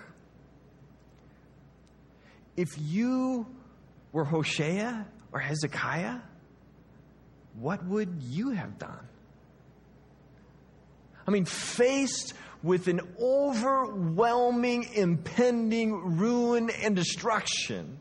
If 2.56 2.68
you 2.78 3.46
were 4.12 4.24
Hosea 4.24 5.06
or 5.32 5.40
Hezekiah, 5.40 6.18
what 7.58 7.84
would 7.86 8.22
you 8.22 8.50
have 8.50 8.78
done? 8.78 9.08
I 11.26 11.30
mean, 11.30 11.44
faced 11.44 12.34
with 12.62 12.88
an 12.88 13.00
overwhelming, 13.20 14.84
impending 14.94 16.18
ruin 16.18 16.70
and 16.70 16.94
destruction, 16.96 17.98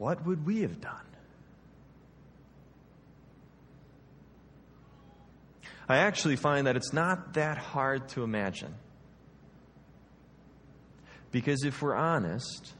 what 0.00 0.24
would 0.24 0.46
we 0.46 0.62
have 0.62 0.80
done? 0.80 0.94
I 5.86 5.98
actually 5.98 6.36
find 6.36 6.66
that 6.66 6.74
it's 6.74 6.94
not 6.94 7.34
that 7.34 7.58
hard 7.58 8.08
to 8.10 8.22
imagine. 8.22 8.74
Because 11.30 11.64
if 11.64 11.82
we're 11.82 11.94
honest, 11.94 12.72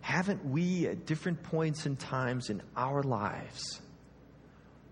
haven't 0.00 0.44
we 0.44 0.88
at 0.88 1.06
different 1.06 1.44
points 1.44 1.86
and 1.86 1.96
times 1.96 2.50
in 2.50 2.60
our 2.76 3.04
lives 3.04 3.80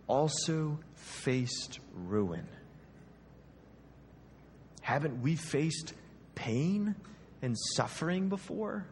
also 0.06 0.78
faced 0.94 1.80
ruin? 1.92 2.46
Haven't 4.82 5.20
we 5.20 5.34
faced 5.34 5.94
pain 6.36 6.94
and 7.42 7.56
suffering 7.74 8.28
before? 8.28 8.86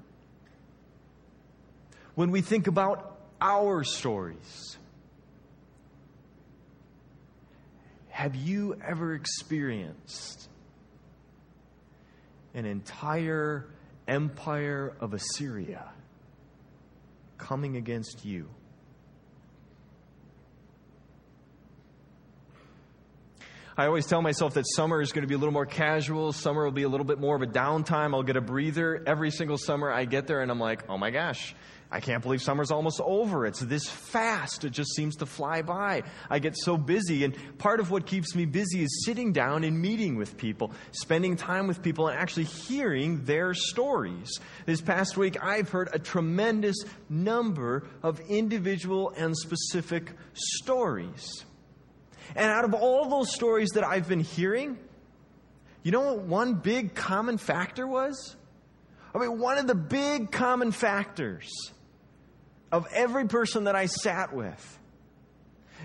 When 2.14 2.30
we 2.30 2.40
think 2.40 2.66
about 2.66 3.18
our 3.40 3.84
stories, 3.84 4.76
have 8.08 8.34
you 8.34 8.76
ever 8.86 9.14
experienced 9.14 10.48
an 12.54 12.66
entire 12.66 13.66
empire 14.06 14.94
of 15.00 15.14
Assyria 15.14 15.88
coming 17.38 17.76
against 17.76 18.24
you? 18.24 18.48
I 23.76 23.86
always 23.86 24.04
tell 24.04 24.20
myself 24.20 24.54
that 24.54 24.66
summer 24.66 25.00
is 25.00 25.12
going 25.12 25.22
to 25.22 25.28
be 25.28 25.34
a 25.34 25.38
little 25.38 25.54
more 25.54 25.64
casual. 25.64 26.34
Summer 26.34 26.64
will 26.64 26.70
be 26.70 26.82
a 26.82 26.88
little 26.88 27.06
bit 27.06 27.18
more 27.18 27.34
of 27.34 27.40
a 27.40 27.46
downtime. 27.46 28.12
I'll 28.14 28.22
get 28.22 28.36
a 28.36 28.42
breather. 28.42 29.02
Every 29.06 29.30
single 29.30 29.56
summer 29.56 29.90
I 29.90 30.04
get 30.04 30.26
there 30.26 30.42
and 30.42 30.50
I'm 30.50 30.60
like, 30.60 30.84
oh 30.90 30.98
my 30.98 31.10
gosh, 31.10 31.54
I 31.92 31.98
can't 31.98 32.22
believe 32.22 32.40
summer's 32.40 32.70
almost 32.70 33.00
over. 33.00 33.46
It's 33.46 33.58
this 33.58 33.88
fast. 33.88 34.64
It 34.64 34.70
just 34.70 34.94
seems 34.94 35.16
to 35.16 35.26
fly 35.26 35.62
by. 35.62 36.04
I 36.28 36.38
get 36.38 36.56
so 36.56 36.76
busy. 36.76 37.24
And 37.24 37.36
part 37.58 37.80
of 37.80 37.90
what 37.90 38.06
keeps 38.06 38.36
me 38.36 38.44
busy 38.44 38.84
is 38.84 39.04
sitting 39.04 39.32
down 39.32 39.64
and 39.64 39.80
meeting 39.80 40.14
with 40.14 40.36
people, 40.36 40.70
spending 40.92 41.36
time 41.36 41.66
with 41.66 41.82
people, 41.82 42.06
and 42.06 42.16
actually 42.16 42.44
hearing 42.44 43.24
their 43.24 43.54
stories. 43.54 44.38
This 44.66 44.80
past 44.80 45.16
week, 45.16 45.42
I've 45.42 45.68
heard 45.68 45.88
a 45.92 45.98
tremendous 45.98 46.76
number 47.08 47.88
of 48.04 48.20
individual 48.28 49.12
and 49.16 49.36
specific 49.36 50.12
stories. 50.32 51.44
And 52.36 52.52
out 52.52 52.64
of 52.64 52.72
all 52.72 53.08
those 53.08 53.34
stories 53.34 53.70
that 53.70 53.82
I've 53.82 54.06
been 54.06 54.20
hearing, 54.20 54.78
you 55.82 55.90
know 55.90 56.02
what 56.02 56.18
one 56.20 56.54
big 56.54 56.94
common 56.94 57.36
factor 57.36 57.84
was? 57.84 58.36
I 59.12 59.18
mean, 59.18 59.40
one 59.40 59.58
of 59.58 59.66
the 59.66 59.74
big 59.74 60.30
common 60.30 60.70
factors 60.70 61.50
of 62.72 62.86
every 62.92 63.26
person 63.26 63.64
that 63.64 63.74
I 63.74 63.86
sat 63.86 64.32
with 64.32 64.78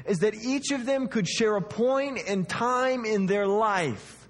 is 0.06 0.20
that 0.20 0.36
each 0.36 0.72
of 0.72 0.86
them 0.86 1.08
could 1.08 1.28
share 1.28 1.56
a 1.56 1.62
point 1.62 2.20
in 2.20 2.46
time 2.46 3.06
in 3.06 3.26
their 3.26 3.48
life 3.48 4.28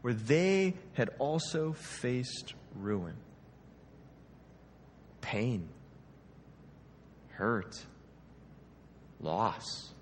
where 0.00 0.14
they 0.14 0.74
had 0.94 1.10
also 1.18 1.72
faced 1.72 2.54
ruin, 2.74 3.14
pain, 5.20 5.68
hurt, 7.30 7.78
loss. 9.20 9.92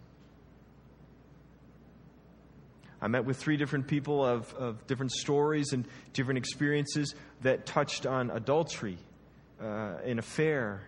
I 3.00 3.08
met 3.08 3.24
with 3.24 3.36
three 3.36 3.56
different 3.56 3.86
people 3.86 4.24
of, 4.24 4.52
of 4.54 4.86
different 4.86 5.12
stories 5.12 5.72
and 5.72 5.86
different 6.12 6.38
experiences 6.38 7.14
that 7.42 7.66
touched 7.66 8.06
on 8.06 8.30
adultery, 8.30 8.98
uh, 9.60 9.98
an 10.04 10.18
affair, 10.18 10.82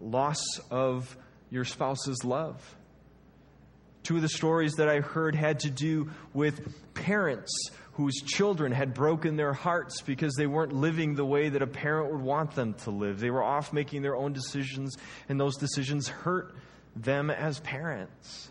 loss 0.00 0.42
of 0.70 1.16
your 1.50 1.64
spouse's 1.64 2.24
love. 2.24 2.76
Two 4.02 4.16
of 4.16 4.22
the 4.22 4.28
stories 4.28 4.74
that 4.74 4.88
I 4.88 5.00
heard 5.00 5.34
had 5.34 5.60
to 5.60 5.70
do 5.70 6.10
with 6.32 6.94
parents 6.94 7.52
whose 7.92 8.14
children 8.24 8.72
had 8.72 8.94
broken 8.94 9.36
their 9.36 9.52
hearts 9.52 10.00
because 10.00 10.34
they 10.34 10.46
weren't 10.46 10.72
living 10.72 11.14
the 11.14 11.24
way 11.24 11.50
that 11.50 11.60
a 11.60 11.66
parent 11.66 12.10
would 12.10 12.22
want 12.22 12.52
them 12.52 12.74
to 12.74 12.90
live. 12.90 13.20
They 13.20 13.30
were 13.30 13.42
off 13.42 13.72
making 13.72 14.02
their 14.02 14.16
own 14.16 14.32
decisions, 14.32 14.96
and 15.28 15.38
those 15.38 15.56
decisions 15.56 16.08
hurt 16.08 16.54
them 16.96 17.30
as 17.30 17.60
parents. 17.60 18.50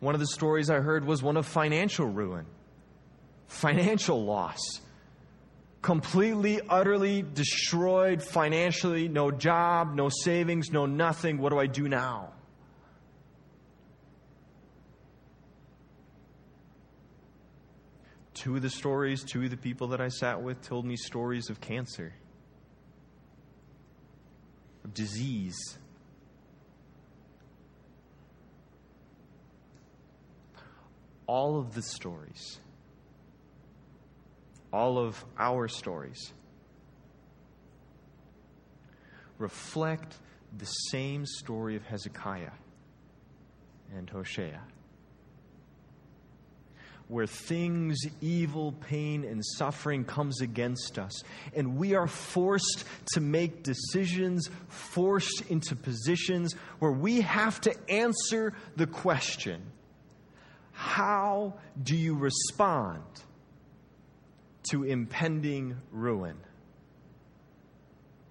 One 0.00 0.14
of 0.14 0.20
the 0.20 0.26
stories 0.26 0.68
I 0.68 0.80
heard 0.80 1.06
was 1.06 1.22
one 1.22 1.38
of 1.38 1.46
financial 1.46 2.06
ruin, 2.06 2.44
financial 3.46 4.22
loss. 4.24 4.60
Completely, 5.86 6.60
utterly 6.68 7.22
destroyed 7.22 8.20
financially, 8.20 9.06
no 9.06 9.30
job, 9.30 9.94
no 9.94 10.08
savings, 10.08 10.72
no 10.72 10.84
nothing. 10.84 11.38
What 11.38 11.50
do 11.50 11.60
I 11.60 11.68
do 11.68 11.88
now? 11.88 12.32
Two 18.34 18.56
of 18.56 18.62
the 18.62 18.68
stories, 18.68 19.22
two 19.22 19.44
of 19.44 19.50
the 19.50 19.56
people 19.56 19.86
that 19.86 20.00
I 20.00 20.08
sat 20.08 20.42
with 20.42 20.60
told 20.60 20.84
me 20.84 20.96
stories 20.96 21.50
of 21.50 21.60
cancer, 21.60 22.12
of 24.82 24.92
disease, 24.92 25.78
all 31.28 31.60
of 31.60 31.76
the 31.76 31.82
stories, 31.82 32.58
all 34.76 34.98
of 34.98 35.24
our 35.38 35.68
stories, 35.68 36.34
reflect 39.38 40.18
the 40.58 40.66
same 40.66 41.24
story 41.24 41.76
of 41.76 41.82
Hezekiah 41.84 42.52
and 43.96 44.10
Hosea. 44.10 44.60
Where 47.08 47.26
things, 47.26 47.96
evil, 48.20 48.72
pain, 48.72 49.24
and 49.24 49.42
suffering 49.56 50.04
comes 50.04 50.42
against 50.42 50.98
us, 50.98 51.22
and 51.54 51.78
we 51.78 51.94
are 51.94 52.08
forced 52.08 52.84
to 53.14 53.20
make 53.20 53.62
decisions, 53.62 54.50
forced 54.68 55.42
into 55.48 55.74
positions 55.74 56.54
where 56.80 56.92
we 56.92 57.22
have 57.22 57.62
to 57.62 57.74
answer 57.88 58.52
the 58.76 58.86
question 58.86 59.62
how 60.72 61.54
do 61.82 61.96
you 61.96 62.14
respond 62.14 63.02
to 64.70 64.84
impending 64.84 65.76
ruin? 65.90 66.36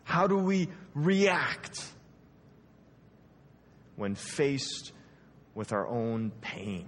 How 0.04 0.28
do 0.28 0.38
we 0.38 0.70
react 0.94 1.84
when 3.96 4.16
faced 4.16 4.92
with 5.54 5.72
our 5.72 5.88
own 5.88 6.32
pain. 6.42 6.86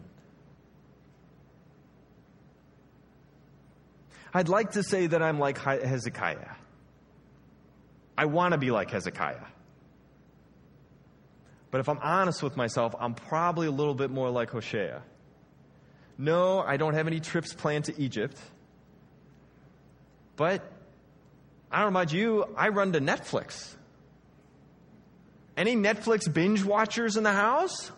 I'd 4.33 4.49
like 4.49 4.71
to 4.71 4.83
say 4.83 5.07
that 5.07 5.21
I'm 5.21 5.39
like 5.39 5.57
Hezekiah. 5.57 6.55
I 8.17 8.25
want 8.25 8.51
to 8.51 8.57
be 8.57 8.71
like 8.71 8.91
Hezekiah. 8.91 9.45
But 11.71 11.79
if 11.81 11.89
I'm 11.89 11.99
honest 11.99 12.43
with 12.43 12.55
myself, 12.55 12.93
I'm 12.99 13.13
probably 13.13 13.67
a 13.67 13.71
little 13.71 13.95
bit 13.95 14.11
more 14.11 14.29
like 14.29 14.51
Hosea. 14.51 15.01
No, 16.17 16.59
I 16.59 16.77
don't 16.77 16.93
have 16.93 17.07
any 17.07 17.19
trips 17.19 17.53
planned 17.53 17.85
to 17.85 18.01
Egypt. 18.01 18.37
But 20.37 20.61
I 21.69 21.81
don't 21.81 21.91
know 21.91 21.99
about 21.99 22.13
you, 22.13 22.45
I 22.55 22.69
run 22.69 22.93
to 22.93 23.01
Netflix. 23.01 23.75
Any 25.57 25.75
Netflix 25.75 26.31
binge 26.31 26.63
watchers 26.63 27.17
in 27.17 27.23
the 27.23 27.33
house? 27.33 27.91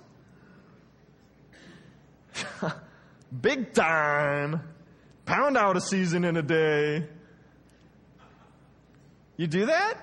Big 3.41 3.73
time. 3.73 4.62
Pound 5.25 5.58
out 5.58 5.78
a 5.78 5.82
season 5.82 6.23
in 6.23 6.38
a 6.38 6.41
day. 6.41 7.06
You 9.36 9.45
do 9.45 9.67
that? 9.67 9.95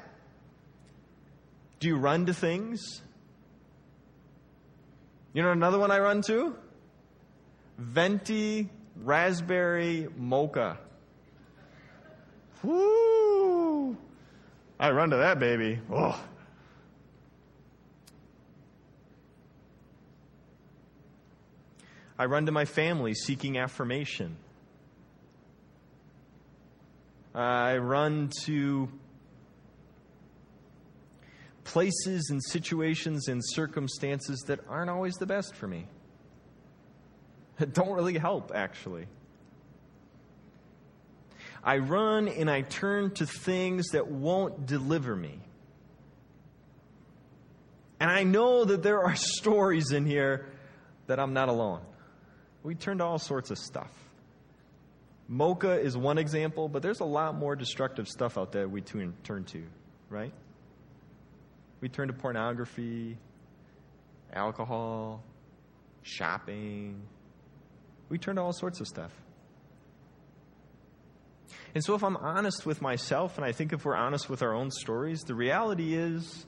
Do 1.81 1.88
you 1.88 1.96
run 1.96 2.27
to 2.27 2.35
things? 2.35 3.03
You 5.33 5.42
know 5.42 5.51
another 5.51 5.79
one 5.79 5.90
I 5.90 5.99
run 5.99 6.22
to? 6.22 6.55
Venti 7.79 8.70
Raspberry 8.96 10.09
Mocha. 10.16 10.79
Woo! 12.62 13.97
I 14.79 14.90
run 14.90 15.11
to 15.11 15.16
that 15.16 15.38
baby. 15.38 15.81
Oh. 15.90 16.21
I 22.19 22.25
run 22.25 22.47
to 22.47 22.53
my 22.53 22.64
family 22.64 23.14
seeking 23.14 23.59
affirmation. 23.59 24.37
I 27.35 27.77
run 27.77 28.31
to 28.45 28.88
places 31.64 32.29
and 32.31 32.42
situations 32.42 33.29
and 33.29 33.42
circumstances 33.45 34.42
that 34.47 34.61
aren't 34.69 34.88
always 34.88 35.14
the 35.16 35.27
best 35.27 35.55
for 35.55 35.66
me. 35.66 35.87
That 37.59 37.75
don't 37.75 37.92
really 37.92 38.16
help, 38.16 38.53
actually. 38.55 39.07
I 41.66 41.79
run 41.79 42.29
and 42.29 42.48
I 42.48 42.61
turn 42.62 43.11
to 43.14 43.26
things 43.26 43.88
that 43.88 44.07
won't 44.07 44.66
deliver 44.66 45.16
me. 45.16 45.40
And 47.98 48.09
I 48.09 48.22
know 48.22 48.64
that 48.64 48.85
there 48.85 49.02
are 49.02 49.16
stories 49.16 49.90
in 49.90 50.07
here 50.07 50.46
that 51.09 51.18
I'm 51.18 51.33
not 51.33 51.48
alone. 51.48 51.81
We 52.62 52.76
turn 52.76 52.98
to 52.98 53.05
all 53.05 53.18
sorts 53.18 53.50
of 53.50 53.59
stuff. 53.59 53.90
Mocha 55.29 55.81
is 55.81 55.96
one 55.96 56.18
example, 56.18 56.68
but 56.68 56.83
there's 56.83 57.00
a 57.00 57.05
lot 57.05 57.35
more 57.35 57.57
destructive 57.57 58.07
stuff 58.07 58.38
out 58.38 58.52
there 58.52 58.68
we 58.68 58.81
turn 58.81 59.12
to, 59.24 59.64
right? 60.09 60.33
We 61.81 61.88
turn 61.88 62.07
to 62.07 62.14
pornography, 62.14 63.18
alcohol, 64.33 65.24
shopping. 66.02 67.02
We 68.09 68.18
turn 68.18 68.37
to 68.37 68.42
all 68.42 68.52
sorts 68.52 68.81
of 68.81 68.87
stuff. 68.87 69.11
And 71.77 71.85
so, 71.85 71.95
if 71.95 72.03
I'm 72.03 72.17
honest 72.17 72.65
with 72.65 72.81
myself, 72.81 73.37
and 73.37 73.45
I 73.45 73.53
think 73.53 73.75
if 73.75 73.85
we're 73.85 73.97
honest 73.97 74.31
with 74.31 74.41
our 74.41 74.55
own 74.55 74.71
stories, 74.71 75.25
the 75.25 75.35
reality 75.35 75.95
is 75.95 76.47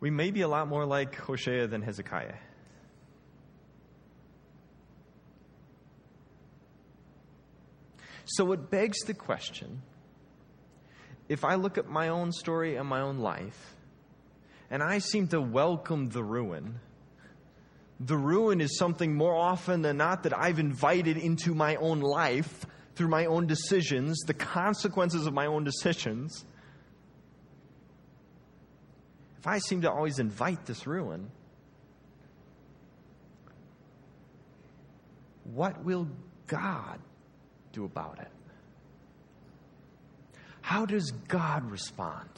we 0.00 0.10
may 0.10 0.32
be 0.32 0.40
a 0.40 0.48
lot 0.48 0.66
more 0.66 0.84
like 0.84 1.14
Hosea 1.14 1.68
than 1.68 1.80
Hezekiah. 1.80 2.34
So, 8.24 8.50
it 8.50 8.68
begs 8.68 8.98
the 9.02 9.14
question 9.14 9.82
if 11.28 11.44
I 11.44 11.54
look 11.54 11.78
at 11.78 11.86
my 11.88 12.08
own 12.08 12.32
story 12.32 12.74
and 12.74 12.88
my 12.88 13.00
own 13.00 13.18
life, 13.18 13.76
and 14.72 14.82
I 14.82 14.98
seem 14.98 15.28
to 15.28 15.40
welcome 15.40 16.08
the 16.08 16.24
ruin, 16.24 16.80
the 18.00 18.16
ruin 18.16 18.60
is 18.60 18.76
something 18.76 19.14
more 19.14 19.36
often 19.36 19.82
than 19.82 19.98
not 19.98 20.24
that 20.24 20.36
I've 20.36 20.58
invited 20.58 21.16
into 21.16 21.54
my 21.54 21.76
own 21.76 22.00
life 22.00 22.66
through 22.94 23.08
my 23.08 23.26
own 23.26 23.46
decisions, 23.46 24.18
the 24.26 24.34
consequences 24.34 25.26
of 25.26 25.32
my 25.32 25.46
own 25.46 25.64
decisions. 25.64 26.44
If 29.38 29.46
I 29.46 29.58
seem 29.58 29.82
to 29.82 29.90
always 29.90 30.18
invite 30.18 30.66
this 30.66 30.86
ruin, 30.86 31.30
what 35.44 35.82
will 35.84 36.08
God 36.46 37.00
do 37.72 37.84
about 37.84 38.18
it? 38.20 38.30
How 40.60 40.84
does 40.84 41.10
God 41.28 41.70
respond 41.70 42.28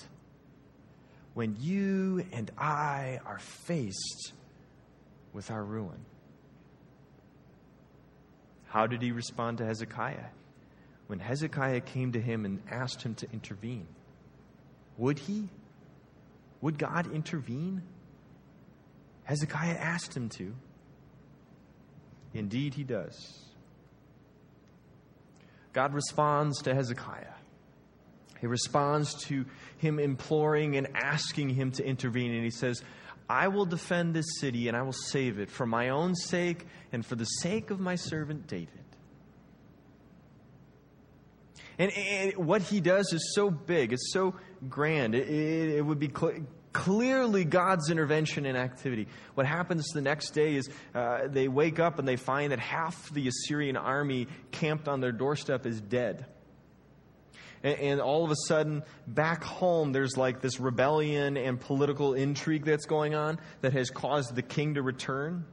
when 1.34 1.56
you 1.58 2.24
and 2.32 2.50
I 2.56 3.20
are 3.26 3.38
faced 3.38 4.32
with 5.32 5.50
our 5.50 5.64
ruin? 5.64 6.04
How 8.68 8.86
did 8.86 9.02
he 9.02 9.10
respond 9.10 9.58
to 9.58 9.66
Hezekiah 9.66 10.30
when 11.12 11.20
Hezekiah 11.20 11.82
came 11.82 12.12
to 12.12 12.20
him 12.20 12.46
and 12.46 12.62
asked 12.70 13.02
him 13.02 13.14
to 13.16 13.30
intervene? 13.34 13.86
Would 14.96 15.18
he? 15.18 15.50
Would 16.62 16.78
God 16.78 17.12
intervene? 17.12 17.82
Hezekiah 19.24 19.76
asked 19.76 20.16
him 20.16 20.30
to. 20.30 20.54
Indeed, 22.32 22.72
he 22.72 22.82
does. 22.82 23.44
God 25.74 25.92
responds 25.92 26.62
to 26.62 26.74
Hezekiah 26.74 27.34
he 28.42 28.48
responds 28.48 29.14
to 29.26 29.44
him 29.78 30.00
imploring 30.00 30.76
and 30.76 30.88
asking 30.96 31.50
him 31.50 31.70
to 31.72 31.84
intervene, 31.84 32.34
and 32.34 32.42
he 32.42 32.50
says, 32.50 32.82
I 33.28 33.46
will 33.46 33.66
defend 33.66 34.14
this 34.14 34.40
city 34.40 34.66
and 34.66 34.76
I 34.76 34.82
will 34.82 34.92
save 34.92 35.38
it 35.38 35.48
for 35.48 35.64
my 35.64 35.90
own 35.90 36.16
sake 36.16 36.66
and 36.90 37.06
for 37.06 37.14
the 37.14 37.24
sake 37.24 37.70
of 37.70 37.78
my 37.78 37.94
servant 37.94 38.48
David. 38.48 38.81
And, 41.82 41.92
and 41.92 42.46
what 42.46 42.62
he 42.62 42.80
does 42.80 43.12
is 43.12 43.32
so 43.34 43.50
big, 43.50 43.92
it's 43.92 44.12
so 44.12 44.34
grand. 44.68 45.14
It, 45.14 45.28
it, 45.28 45.76
it 45.78 45.82
would 45.82 45.98
be 45.98 46.08
cl- 46.08 46.46
clearly 46.72 47.44
God's 47.44 47.90
intervention 47.90 48.46
and 48.46 48.56
activity. 48.56 49.08
What 49.34 49.46
happens 49.46 49.88
the 49.88 50.00
next 50.00 50.30
day 50.30 50.54
is 50.54 50.70
uh, 50.94 51.26
they 51.26 51.48
wake 51.48 51.80
up 51.80 51.98
and 51.98 52.06
they 52.06 52.16
find 52.16 52.52
that 52.52 52.60
half 52.60 53.10
the 53.10 53.28
Assyrian 53.28 53.76
army 53.76 54.28
camped 54.50 54.86
on 54.86 55.00
their 55.00 55.12
doorstep 55.12 55.66
is 55.66 55.80
dead 55.80 56.26
and, 57.62 57.78
and 57.78 58.00
all 58.00 58.24
of 58.24 58.30
a 58.30 58.36
sudden, 58.46 58.82
back 59.06 59.44
home, 59.44 59.92
there's 59.92 60.16
like 60.16 60.40
this 60.40 60.60
rebellion 60.60 61.36
and 61.36 61.60
political 61.60 62.14
intrigue 62.14 62.64
that's 62.64 62.86
going 62.86 63.14
on 63.14 63.38
that 63.60 63.72
has 63.72 63.90
caused 63.90 64.34
the 64.34 64.42
king 64.42 64.74
to 64.74 64.82
return. 64.82 65.44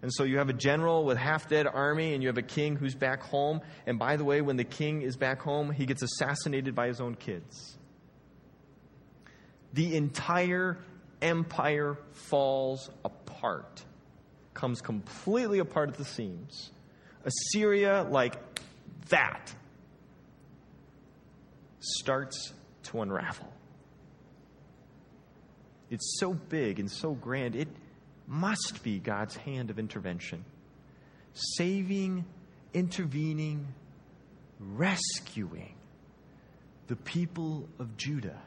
And 0.00 0.12
so 0.14 0.22
you 0.22 0.38
have 0.38 0.48
a 0.48 0.54
general 0.54 1.04
with 1.04 1.18
half 1.18 1.48
dead 1.48 1.66
army, 1.66 2.14
and 2.14 2.22
you 2.22 2.28
have 2.28 2.38
a 2.38 2.42
king 2.42 2.76
who's 2.76 2.94
back 2.94 3.22
home. 3.22 3.60
And 3.86 3.98
by 3.98 4.16
the 4.16 4.24
way, 4.24 4.40
when 4.40 4.56
the 4.56 4.64
king 4.64 5.02
is 5.02 5.16
back 5.16 5.42
home, 5.42 5.72
he 5.72 5.86
gets 5.86 6.02
assassinated 6.02 6.74
by 6.74 6.86
his 6.86 7.00
own 7.00 7.16
kids. 7.16 7.76
The 9.72 9.96
entire 9.96 10.78
empire 11.20 11.98
falls 12.12 12.90
apart, 13.04 13.84
comes 14.54 14.80
completely 14.80 15.58
apart 15.58 15.90
at 15.90 15.96
the 15.96 16.04
seams. 16.04 16.70
Assyria, 17.24 18.06
like 18.08 18.36
that, 19.08 19.52
starts 21.80 22.52
to 22.84 23.02
unravel. 23.02 23.52
It's 25.90 26.18
so 26.20 26.34
big 26.34 26.78
and 26.78 26.90
so 26.90 27.12
grand, 27.12 27.56
it 27.56 27.68
must 28.28 28.82
be 28.82 28.98
God's 28.98 29.34
hand 29.34 29.70
of 29.70 29.78
intervention. 29.78 30.44
Saving, 31.32 32.24
intervening, 32.74 33.66
rescuing 34.60 35.74
the 36.86 36.96
people 36.96 37.68
of 37.78 37.96
Judah. 37.96 38.40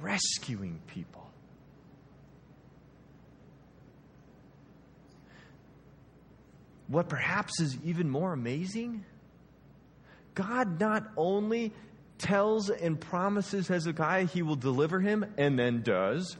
Rescuing 0.00 0.80
people. 0.86 1.28
What 6.88 7.08
perhaps 7.08 7.60
is 7.60 7.76
even 7.84 8.08
more 8.08 8.32
amazing 8.32 9.04
God 10.34 10.80
not 10.80 11.04
only 11.16 11.72
tells 12.18 12.70
and 12.70 13.00
promises 13.00 13.68
Hezekiah 13.68 14.26
he 14.26 14.42
will 14.42 14.56
deliver 14.56 15.00
him 15.00 15.24
and 15.36 15.58
then 15.58 15.82
does, 15.82 16.36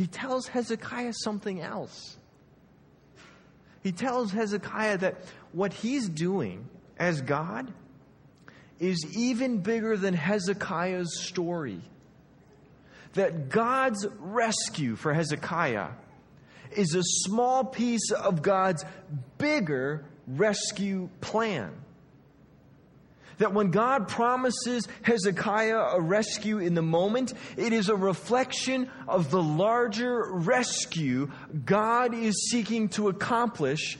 he 0.00 0.06
tells 0.06 0.48
Hezekiah 0.48 1.12
something 1.12 1.60
else. 1.60 2.16
He 3.82 3.92
tells 3.92 4.32
Hezekiah 4.32 4.96
that 4.96 5.16
what 5.52 5.74
he's 5.74 6.08
doing 6.08 6.66
as 6.98 7.20
God 7.20 7.70
is 8.78 9.04
even 9.14 9.58
bigger 9.58 9.98
than 9.98 10.14
Hezekiah's 10.14 11.20
story. 11.26 11.82
that 13.12 13.50
God's 13.50 14.06
rescue 14.18 14.96
for 14.96 15.12
Hezekiah 15.12 15.88
is 16.72 16.94
a 16.94 17.02
small 17.02 17.64
piece 17.64 18.10
of 18.10 18.40
God's 18.40 18.84
bigger 19.36 20.06
rescue 20.26 21.10
plan. 21.20 21.72
That 23.40 23.54
when 23.54 23.70
God 23.70 24.06
promises 24.06 24.86
Hezekiah 25.00 25.94
a 25.94 26.00
rescue 26.00 26.58
in 26.58 26.74
the 26.74 26.82
moment, 26.82 27.32
it 27.56 27.72
is 27.72 27.88
a 27.88 27.96
reflection 27.96 28.90
of 29.08 29.30
the 29.30 29.42
larger 29.42 30.30
rescue 30.30 31.30
God 31.64 32.14
is 32.14 32.50
seeking 32.50 32.90
to 32.90 33.08
accomplish, 33.08 33.98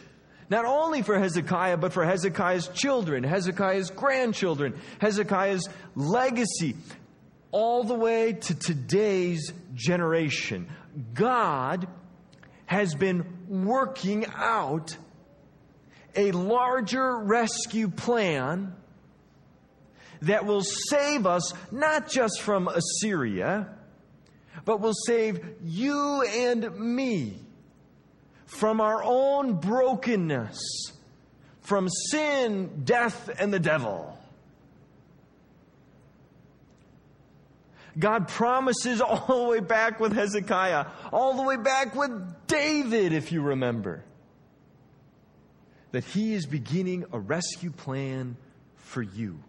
not 0.51 0.67
only 0.67 1.01
for 1.01 1.19
Hezekiah, 1.19 1.79
but 1.79 1.95
for 1.95 2.05
Hezekiah's 2.05 2.69
children, 2.69 3.25
Hezekiah's 3.25 3.89
grandchildren, 3.89 4.79
Hezekiah's 5.01 5.67
legacy, 5.95 6.77
all 7.51 7.83
the 7.85 7.95
way 7.95 8.35
to 8.35 8.55
today's 8.55 9.55
generation. 9.75 10.69
God 11.15 11.89
has 12.67 12.95
been 12.95 13.25
working 13.49 14.27
out 14.37 14.95
a 16.15 16.31
larger 16.33 17.17
rescue 17.21 17.89
plan 17.89 18.77
that 20.23 20.45
will 20.45 20.63
save 20.63 21.27
us 21.27 21.53
not 21.71 22.09
just 22.09 22.41
from 22.41 22.69
Assyria, 22.69 23.69
but 24.65 24.81
will 24.81 24.95
save 25.07 25.41
you 25.63 26.23
and 26.23 26.79
me 26.79 27.39
from 28.47 28.81
our 28.81 29.03
own 29.03 29.55
brokenness, 29.55 30.61
from 31.61 31.89
sin, 31.89 32.83
death, 32.85 33.31
and 33.39 33.53
the 33.53 33.61
devil. 33.61 34.19
God 37.99 38.29
promises 38.29 39.01
all 39.01 39.45
the 39.45 39.49
way 39.49 39.61
back 39.61 40.01
with 40.01 40.13
Hezekiah, 40.13 40.87
all 41.13 41.37
the 41.37 41.43
way 41.43 41.57
back 41.57 41.95
with 41.95 42.47
David, 42.47 43.13
if 43.13 43.33
you 43.33 43.43
remember, 43.43 44.05
that 45.93 46.05
he 46.05 46.35
is 46.35 46.47
beginning 46.47 47.07
a 47.13 47.19
rescue 47.19 47.71
plan 47.71 48.37
for 48.77 49.03
you 49.03 49.41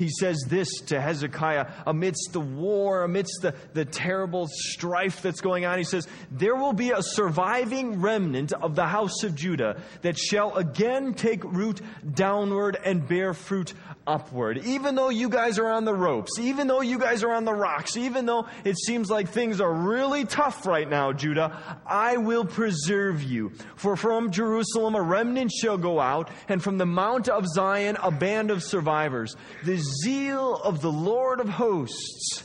he 0.00 0.08
says 0.08 0.42
this 0.48 0.80
to 0.86 0.98
Hezekiah 0.98 1.66
amidst 1.86 2.30
the 2.32 2.40
war, 2.40 3.04
amidst 3.04 3.42
the, 3.42 3.54
the 3.74 3.84
terrible 3.84 4.48
strife 4.50 5.20
that's 5.20 5.42
going 5.42 5.66
on. 5.66 5.76
He 5.76 5.84
says, 5.84 6.08
There 6.30 6.56
will 6.56 6.72
be 6.72 6.90
a 6.90 7.02
surviving 7.02 8.00
remnant 8.00 8.54
of 8.54 8.74
the 8.74 8.86
house 8.86 9.24
of 9.24 9.34
Judah 9.34 9.82
that 10.00 10.16
shall 10.16 10.56
again 10.56 11.12
take 11.12 11.44
root 11.44 11.82
downward 12.14 12.78
and 12.82 13.06
bear 13.06 13.34
fruit 13.34 13.74
upward. 14.06 14.64
Even 14.64 14.94
though 14.94 15.10
you 15.10 15.28
guys 15.28 15.58
are 15.58 15.68
on 15.68 15.84
the 15.84 15.94
ropes, 15.94 16.38
even 16.38 16.66
though 16.66 16.80
you 16.80 16.98
guys 16.98 17.22
are 17.22 17.32
on 17.32 17.44
the 17.44 17.52
rocks, 17.52 17.98
even 17.98 18.24
though 18.24 18.48
it 18.64 18.78
seems 18.78 19.10
like 19.10 19.28
things 19.28 19.60
are 19.60 19.72
really 19.72 20.24
tough 20.24 20.64
right 20.64 20.88
now, 20.88 21.12
Judah, 21.12 21.78
I 21.86 22.16
will 22.16 22.46
preserve 22.46 23.22
you. 23.22 23.52
For 23.76 23.96
from 23.96 24.30
Jerusalem 24.30 24.94
a 24.94 25.02
remnant 25.02 25.52
shall 25.52 25.76
go 25.76 26.00
out, 26.00 26.30
and 26.48 26.62
from 26.62 26.78
the 26.78 26.86
Mount 26.86 27.28
of 27.28 27.46
Zion 27.46 27.98
a 28.02 28.10
band 28.10 28.50
of 28.50 28.62
survivors. 28.62 29.36
The 29.64 29.89
zeal 30.02 30.56
of 30.56 30.80
the 30.80 30.92
Lord 30.92 31.40
of 31.40 31.48
hosts, 31.48 32.44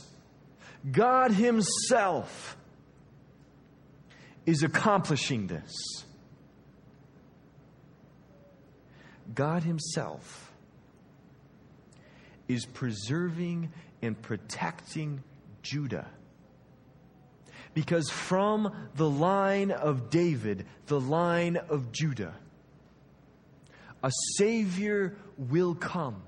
God 0.90 1.32
Himself, 1.32 2.56
is 4.44 4.62
accomplishing 4.62 5.46
this. 5.46 5.72
God 9.34 9.64
Himself 9.64 10.52
is 12.48 12.64
preserving 12.64 13.72
and 14.02 14.20
protecting 14.20 15.22
Judah. 15.62 16.06
Because 17.74 18.08
from 18.08 18.88
the 18.94 19.10
line 19.10 19.70
of 19.70 20.08
David, 20.10 20.66
the 20.86 21.00
line 21.00 21.56
of 21.56 21.92
Judah, 21.92 22.34
a 24.02 24.10
Savior 24.36 25.16
will 25.36 25.74
come 25.74 26.22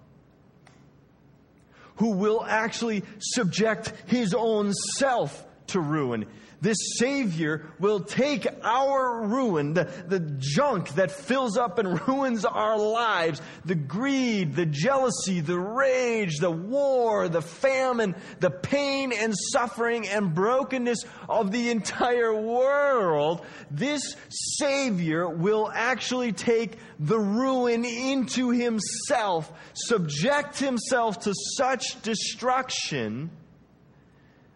who 1.98 2.12
will 2.12 2.44
actually 2.44 3.02
subject 3.18 3.92
his 4.06 4.34
own 4.34 4.72
self 4.72 5.44
to 5.68 5.80
ruin. 5.80 6.26
This 6.60 6.76
Savior 6.96 7.66
will 7.78 8.00
take 8.00 8.46
our 8.64 9.22
ruin, 9.26 9.74
the, 9.74 9.84
the 9.84 10.18
junk 10.18 10.88
that 10.94 11.12
fills 11.12 11.56
up 11.56 11.78
and 11.78 12.00
ruins 12.08 12.44
our 12.44 12.76
lives, 12.76 13.40
the 13.64 13.76
greed, 13.76 14.56
the 14.56 14.66
jealousy, 14.66 15.40
the 15.40 15.58
rage, 15.58 16.38
the 16.38 16.50
war, 16.50 17.28
the 17.28 17.42
famine, 17.42 18.16
the 18.40 18.50
pain 18.50 19.12
and 19.12 19.34
suffering 19.52 20.08
and 20.08 20.34
brokenness 20.34 21.04
of 21.28 21.52
the 21.52 21.70
entire 21.70 22.34
world. 22.34 23.46
This 23.70 24.16
Savior 24.28 25.28
will 25.28 25.70
actually 25.72 26.32
take 26.32 26.78
the 26.98 27.20
ruin 27.20 27.84
into 27.84 28.50
Himself, 28.50 29.52
subject 29.74 30.58
Himself 30.58 31.20
to 31.20 31.34
such 31.56 32.02
destruction 32.02 33.30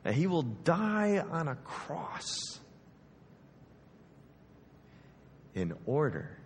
that 0.02 0.14
he 0.14 0.26
will 0.26 0.42
die 0.42 1.18
on 1.30 1.48
a 1.48 1.54
cross 1.56 2.58
in 5.54 5.74
order 5.86 6.38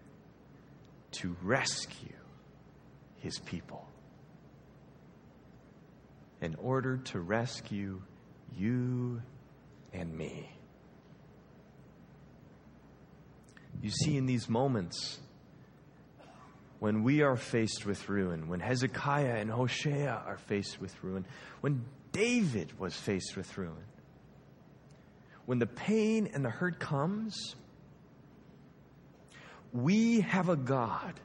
to 1.13 1.37
rescue 1.43 2.13
his 3.17 3.39
people, 3.39 3.87
in 6.41 6.55
order 6.57 6.99
to 6.99 7.21
rescue 7.21 8.03
you 8.57 9.23
and 9.93 10.13
me. 10.17 10.51
You 13.83 13.91
see, 13.91 14.17
in 14.17 14.27
these 14.27 14.49
moments, 14.49 15.19
when 16.79 17.03
we 17.03 17.23
are 17.23 17.37
faced 17.37 17.87
with 17.87 18.09
ruin, 18.09 18.49
when 18.49 18.61
Hezekiah 18.61 19.37
and 19.37 19.51
Hosea 19.51 20.23
are 20.27 20.39
faced 20.47 20.81
with 20.81 20.95
ruin, 21.03 21.25
when 21.61 21.85
David 22.13 22.79
was 22.79 22.95
faced 22.95 23.37
with 23.37 23.57
ruin. 23.59 23.85
When 25.47 25.59
the 25.59 25.67
pain 25.67 26.31
and 26.33 26.45
the 26.45 26.51
hurt 26.51 26.81
comes, 26.81 27.55
we 29.73 30.21
have 30.21 30.49
a 30.49 30.57
God 30.57 31.21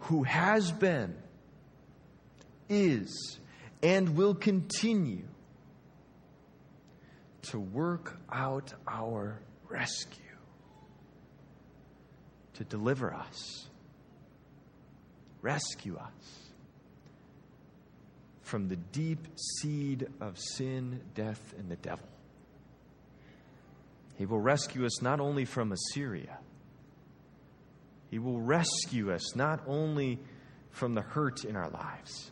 who 0.00 0.22
has 0.22 0.70
been, 0.70 1.16
is, 2.68 3.38
and 3.82 4.16
will 4.16 4.34
continue 4.34 5.24
to 7.42 7.58
work 7.58 8.18
out 8.30 8.72
our 8.86 9.40
rescue, 9.68 10.22
to 12.54 12.64
deliver 12.64 13.12
us, 13.12 13.68
rescue 15.42 15.96
us 15.96 16.48
from 18.42 18.68
the 18.68 18.76
deep 18.76 19.26
seed 19.36 20.06
of 20.20 20.38
sin, 20.38 21.00
death, 21.14 21.54
and 21.58 21.70
the 21.70 21.76
devil. 21.76 22.08
He 24.16 24.26
will 24.26 24.40
rescue 24.40 24.84
us 24.86 25.02
not 25.02 25.20
only 25.20 25.44
from 25.44 25.70
Assyria, 25.70 26.38
He 28.10 28.18
will 28.18 28.40
rescue 28.40 29.12
us 29.12 29.36
not 29.36 29.60
only 29.66 30.18
from 30.70 30.94
the 30.94 31.02
hurt 31.02 31.44
in 31.44 31.56
our 31.56 31.68
lives, 31.68 32.30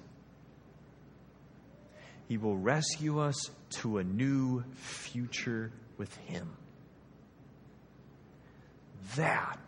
He 2.29 2.39
will 2.39 2.57
rescue 2.57 3.21
us 3.21 3.37
to 3.83 3.99
a 3.99 4.05
new 4.05 4.65
future 4.75 5.71
with 5.99 6.17
Him. 6.17 6.57
That, 9.17 9.59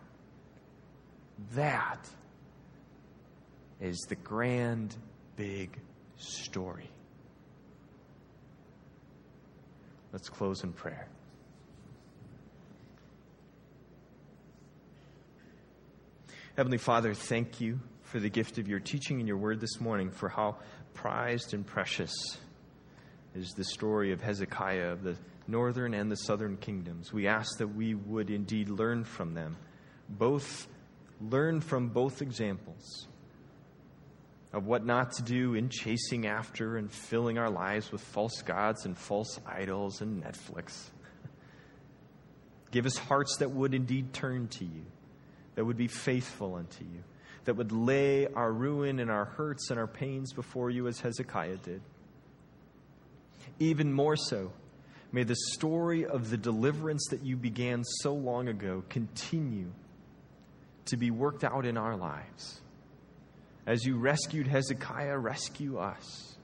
that 1.53 2.09
is 3.79 3.97
the 4.09 4.15
grand, 4.15 4.95
big 5.35 5.77
story. 6.17 6.89
Let's 10.11 10.29
close 10.29 10.63
in 10.63 10.73
prayer. 10.73 11.07
Heavenly 16.57 16.77
Father, 16.77 17.13
thank 17.13 17.61
you 17.61 17.79
for 18.01 18.19
the 18.19 18.29
gift 18.29 18.57
of 18.57 18.67
your 18.67 18.79
teaching 18.79 19.19
and 19.19 19.27
your 19.27 19.37
word 19.37 19.61
this 19.61 19.79
morning, 19.79 20.09
for 20.09 20.27
how 20.27 20.57
prized 20.93 21.53
and 21.53 21.65
precious 21.65 22.11
is 23.35 23.51
the 23.51 23.63
story 23.63 24.11
of 24.11 24.19
Hezekiah, 24.19 24.91
of 24.91 25.03
the 25.03 25.15
northern 25.47 25.93
and 25.93 26.11
the 26.11 26.15
southern 26.15 26.57
kingdoms. 26.57 27.13
We 27.13 27.27
ask 27.27 27.59
that 27.59 27.67
we 27.67 27.93
would 27.93 28.29
indeed 28.29 28.67
learn 28.67 29.03
from 29.03 29.35
them, 29.35 29.55
both 30.09 30.67
learn 31.21 31.61
from 31.61 31.89
both 31.89 32.21
examples 32.21 33.07
of 34.51 34.65
what 34.65 34.85
not 34.85 35.11
to 35.13 35.23
do 35.23 35.53
in 35.53 35.69
chasing 35.69 36.25
after 36.25 36.77
and 36.77 36.91
filling 36.91 37.37
our 37.37 37.49
lives 37.49 37.91
with 37.91 38.01
false 38.01 38.41
gods 38.41 38.85
and 38.85 38.97
false 38.97 39.39
idols 39.45 40.01
and 40.01 40.23
Netflix. 40.23 40.89
Give 42.71 42.85
us 42.85 42.97
hearts 42.97 43.37
that 43.37 43.51
would 43.51 43.73
indeed 43.73 44.13
turn 44.13 44.47
to 44.47 44.65
you, 44.65 44.85
that 45.55 45.65
would 45.65 45.77
be 45.77 45.87
faithful 45.87 46.55
unto 46.55 46.83
you, 46.83 47.03
that 47.45 47.55
would 47.55 47.71
lay 47.71 48.27
our 48.27 48.51
ruin 48.51 48.99
and 48.99 49.11
our 49.11 49.25
hurts 49.25 49.69
and 49.69 49.79
our 49.79 49.87
pains 49.87 50.33
before 50.33 50.69
you 50.69 50.87
as 50.87 50.99
Hezekiah 50.99 51.57
did. 51.57 51.81
even 53.59 53.91
more 53.91 54.15
so, 54.15 54.51
may 55.11 55.23
the 55.23 55.35
story 55.53 56.05
of 56.05 56.29
the 56.29 56.37
deliverance 56.37 57.05
that 57.09 57.23
you 57.23 57.35
began 57.35 57.83
so 57.83 58.13
long 58.13 58.47
ago 58.47 58.83
continue 58.89 59.71
to 60.85 60.97
be 60.97 61.11
worked 61.11 61.43
out 61.43 61.65
in 61.65 61.77
our 61.77 61.95
lives. 61.95 62.61
As 63.69 63.85
you 63.85 63.97
rescued 63.97 64.47
Hezekiah, 64.47 65.15
rescue 65.19 65.77
us. 65.77 66.35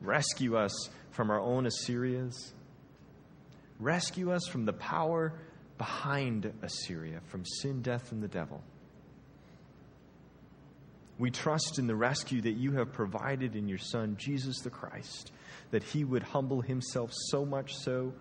Rescue 0.00 0.56
us 0.56 0.88
from 1.10 1.30
our 1.30 1.38
own 1.38 1.66
Assyrias. 1.66 2.54
Rescue 3.78 4.32
us 4.32 4.46
from 4.46 4.64
the 4.64 4.72
power 4.72 5.34
behind 5.76 6.50
Assyria, 6.62 7.20
from 7.26 7.44
sin, 7.44 7.82
death, 7.82 8.10
and 8.10 8.22
the 8.22 8.28
devil. 8.28 8.64
We 11.18 11.30
trust 11.30 11.78
in 11.78 11.86
the 11.86 11.94
rescue 11.94 12.40
that 12.40 12.56
you 12.56 12.72
have 12.72 12.94
provided 12.94 13.54
in 13.54 13.68
your 13.68 13.76
Son, 13.76 14.16
Jesus 14.18 14.60
the 14.60 14.70
Christ, 14.70 15.30
that 15.72 15.82
he 15.82 16.04
would 16.04 16.22
humble 16.22 16.62
himself 16.62 17.10
so 17.12 17.44
much 17.44 17.76
so 17.76 18.14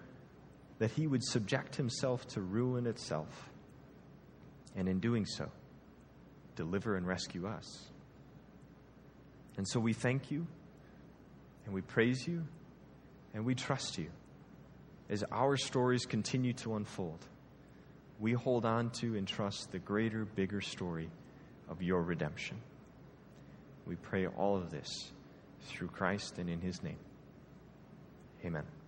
that 0.79 0.91
he 0.91 1.07
would 1.07 1.23
subject 1.23 1.77
himself 1.77 2.27
to 2.29 2.41
ruin 2.41 2.85
itself. 2.85 3.49
And 4.75 4.89
in 4.89 4.99
doing 4.99 5.25
so, 5.25 5.49
deliver 6.55 6.95
and 6.95 7.07
rescue 7.07 7.47
us. 7.47 7.89
And 9.57 9.67
so 9.67 9.79
we 9.79 9.93
thank 9.93 10.31
you, 10.31 10.47
and 11.65 11.73
we 11.73 11.81
praise 11.81 12.27
you, 12.27 12.43
and 13.33 13.45
we 13.45 13.55
trust 13.55 13.97
you 13.97 14.09
as 15.09 15.23
our 15.31 15.57
stories 15.57 16.05
continue 16.05 16.53
to 16.53 16.75
unfold. 16.75 17.19
We 18.19 18.33
hold 18.33 18.65
on 18.65 18.91
to 19.01 19.17
and 19.17 19.27
trust 19.27 19.71
the 19.71 19.79
greater, 19.79 20.25
bigger 20.25 20.61
story 20.61 21.09
of 21.69 21.81
your 21.81 22.01
redemption. 22.01 22.61
We 23.85 23.95
pray 23.95 24.27
all 24.27 24.55
of 24.55 24.69
this 24.69 25.11
through 25.63 25.89
Christ 25.89 26.37
and 26.37 26.49
in 26.49 26.61
his 26.61 26.81
name. 26.81 26.99
Amen. 28.45 28.80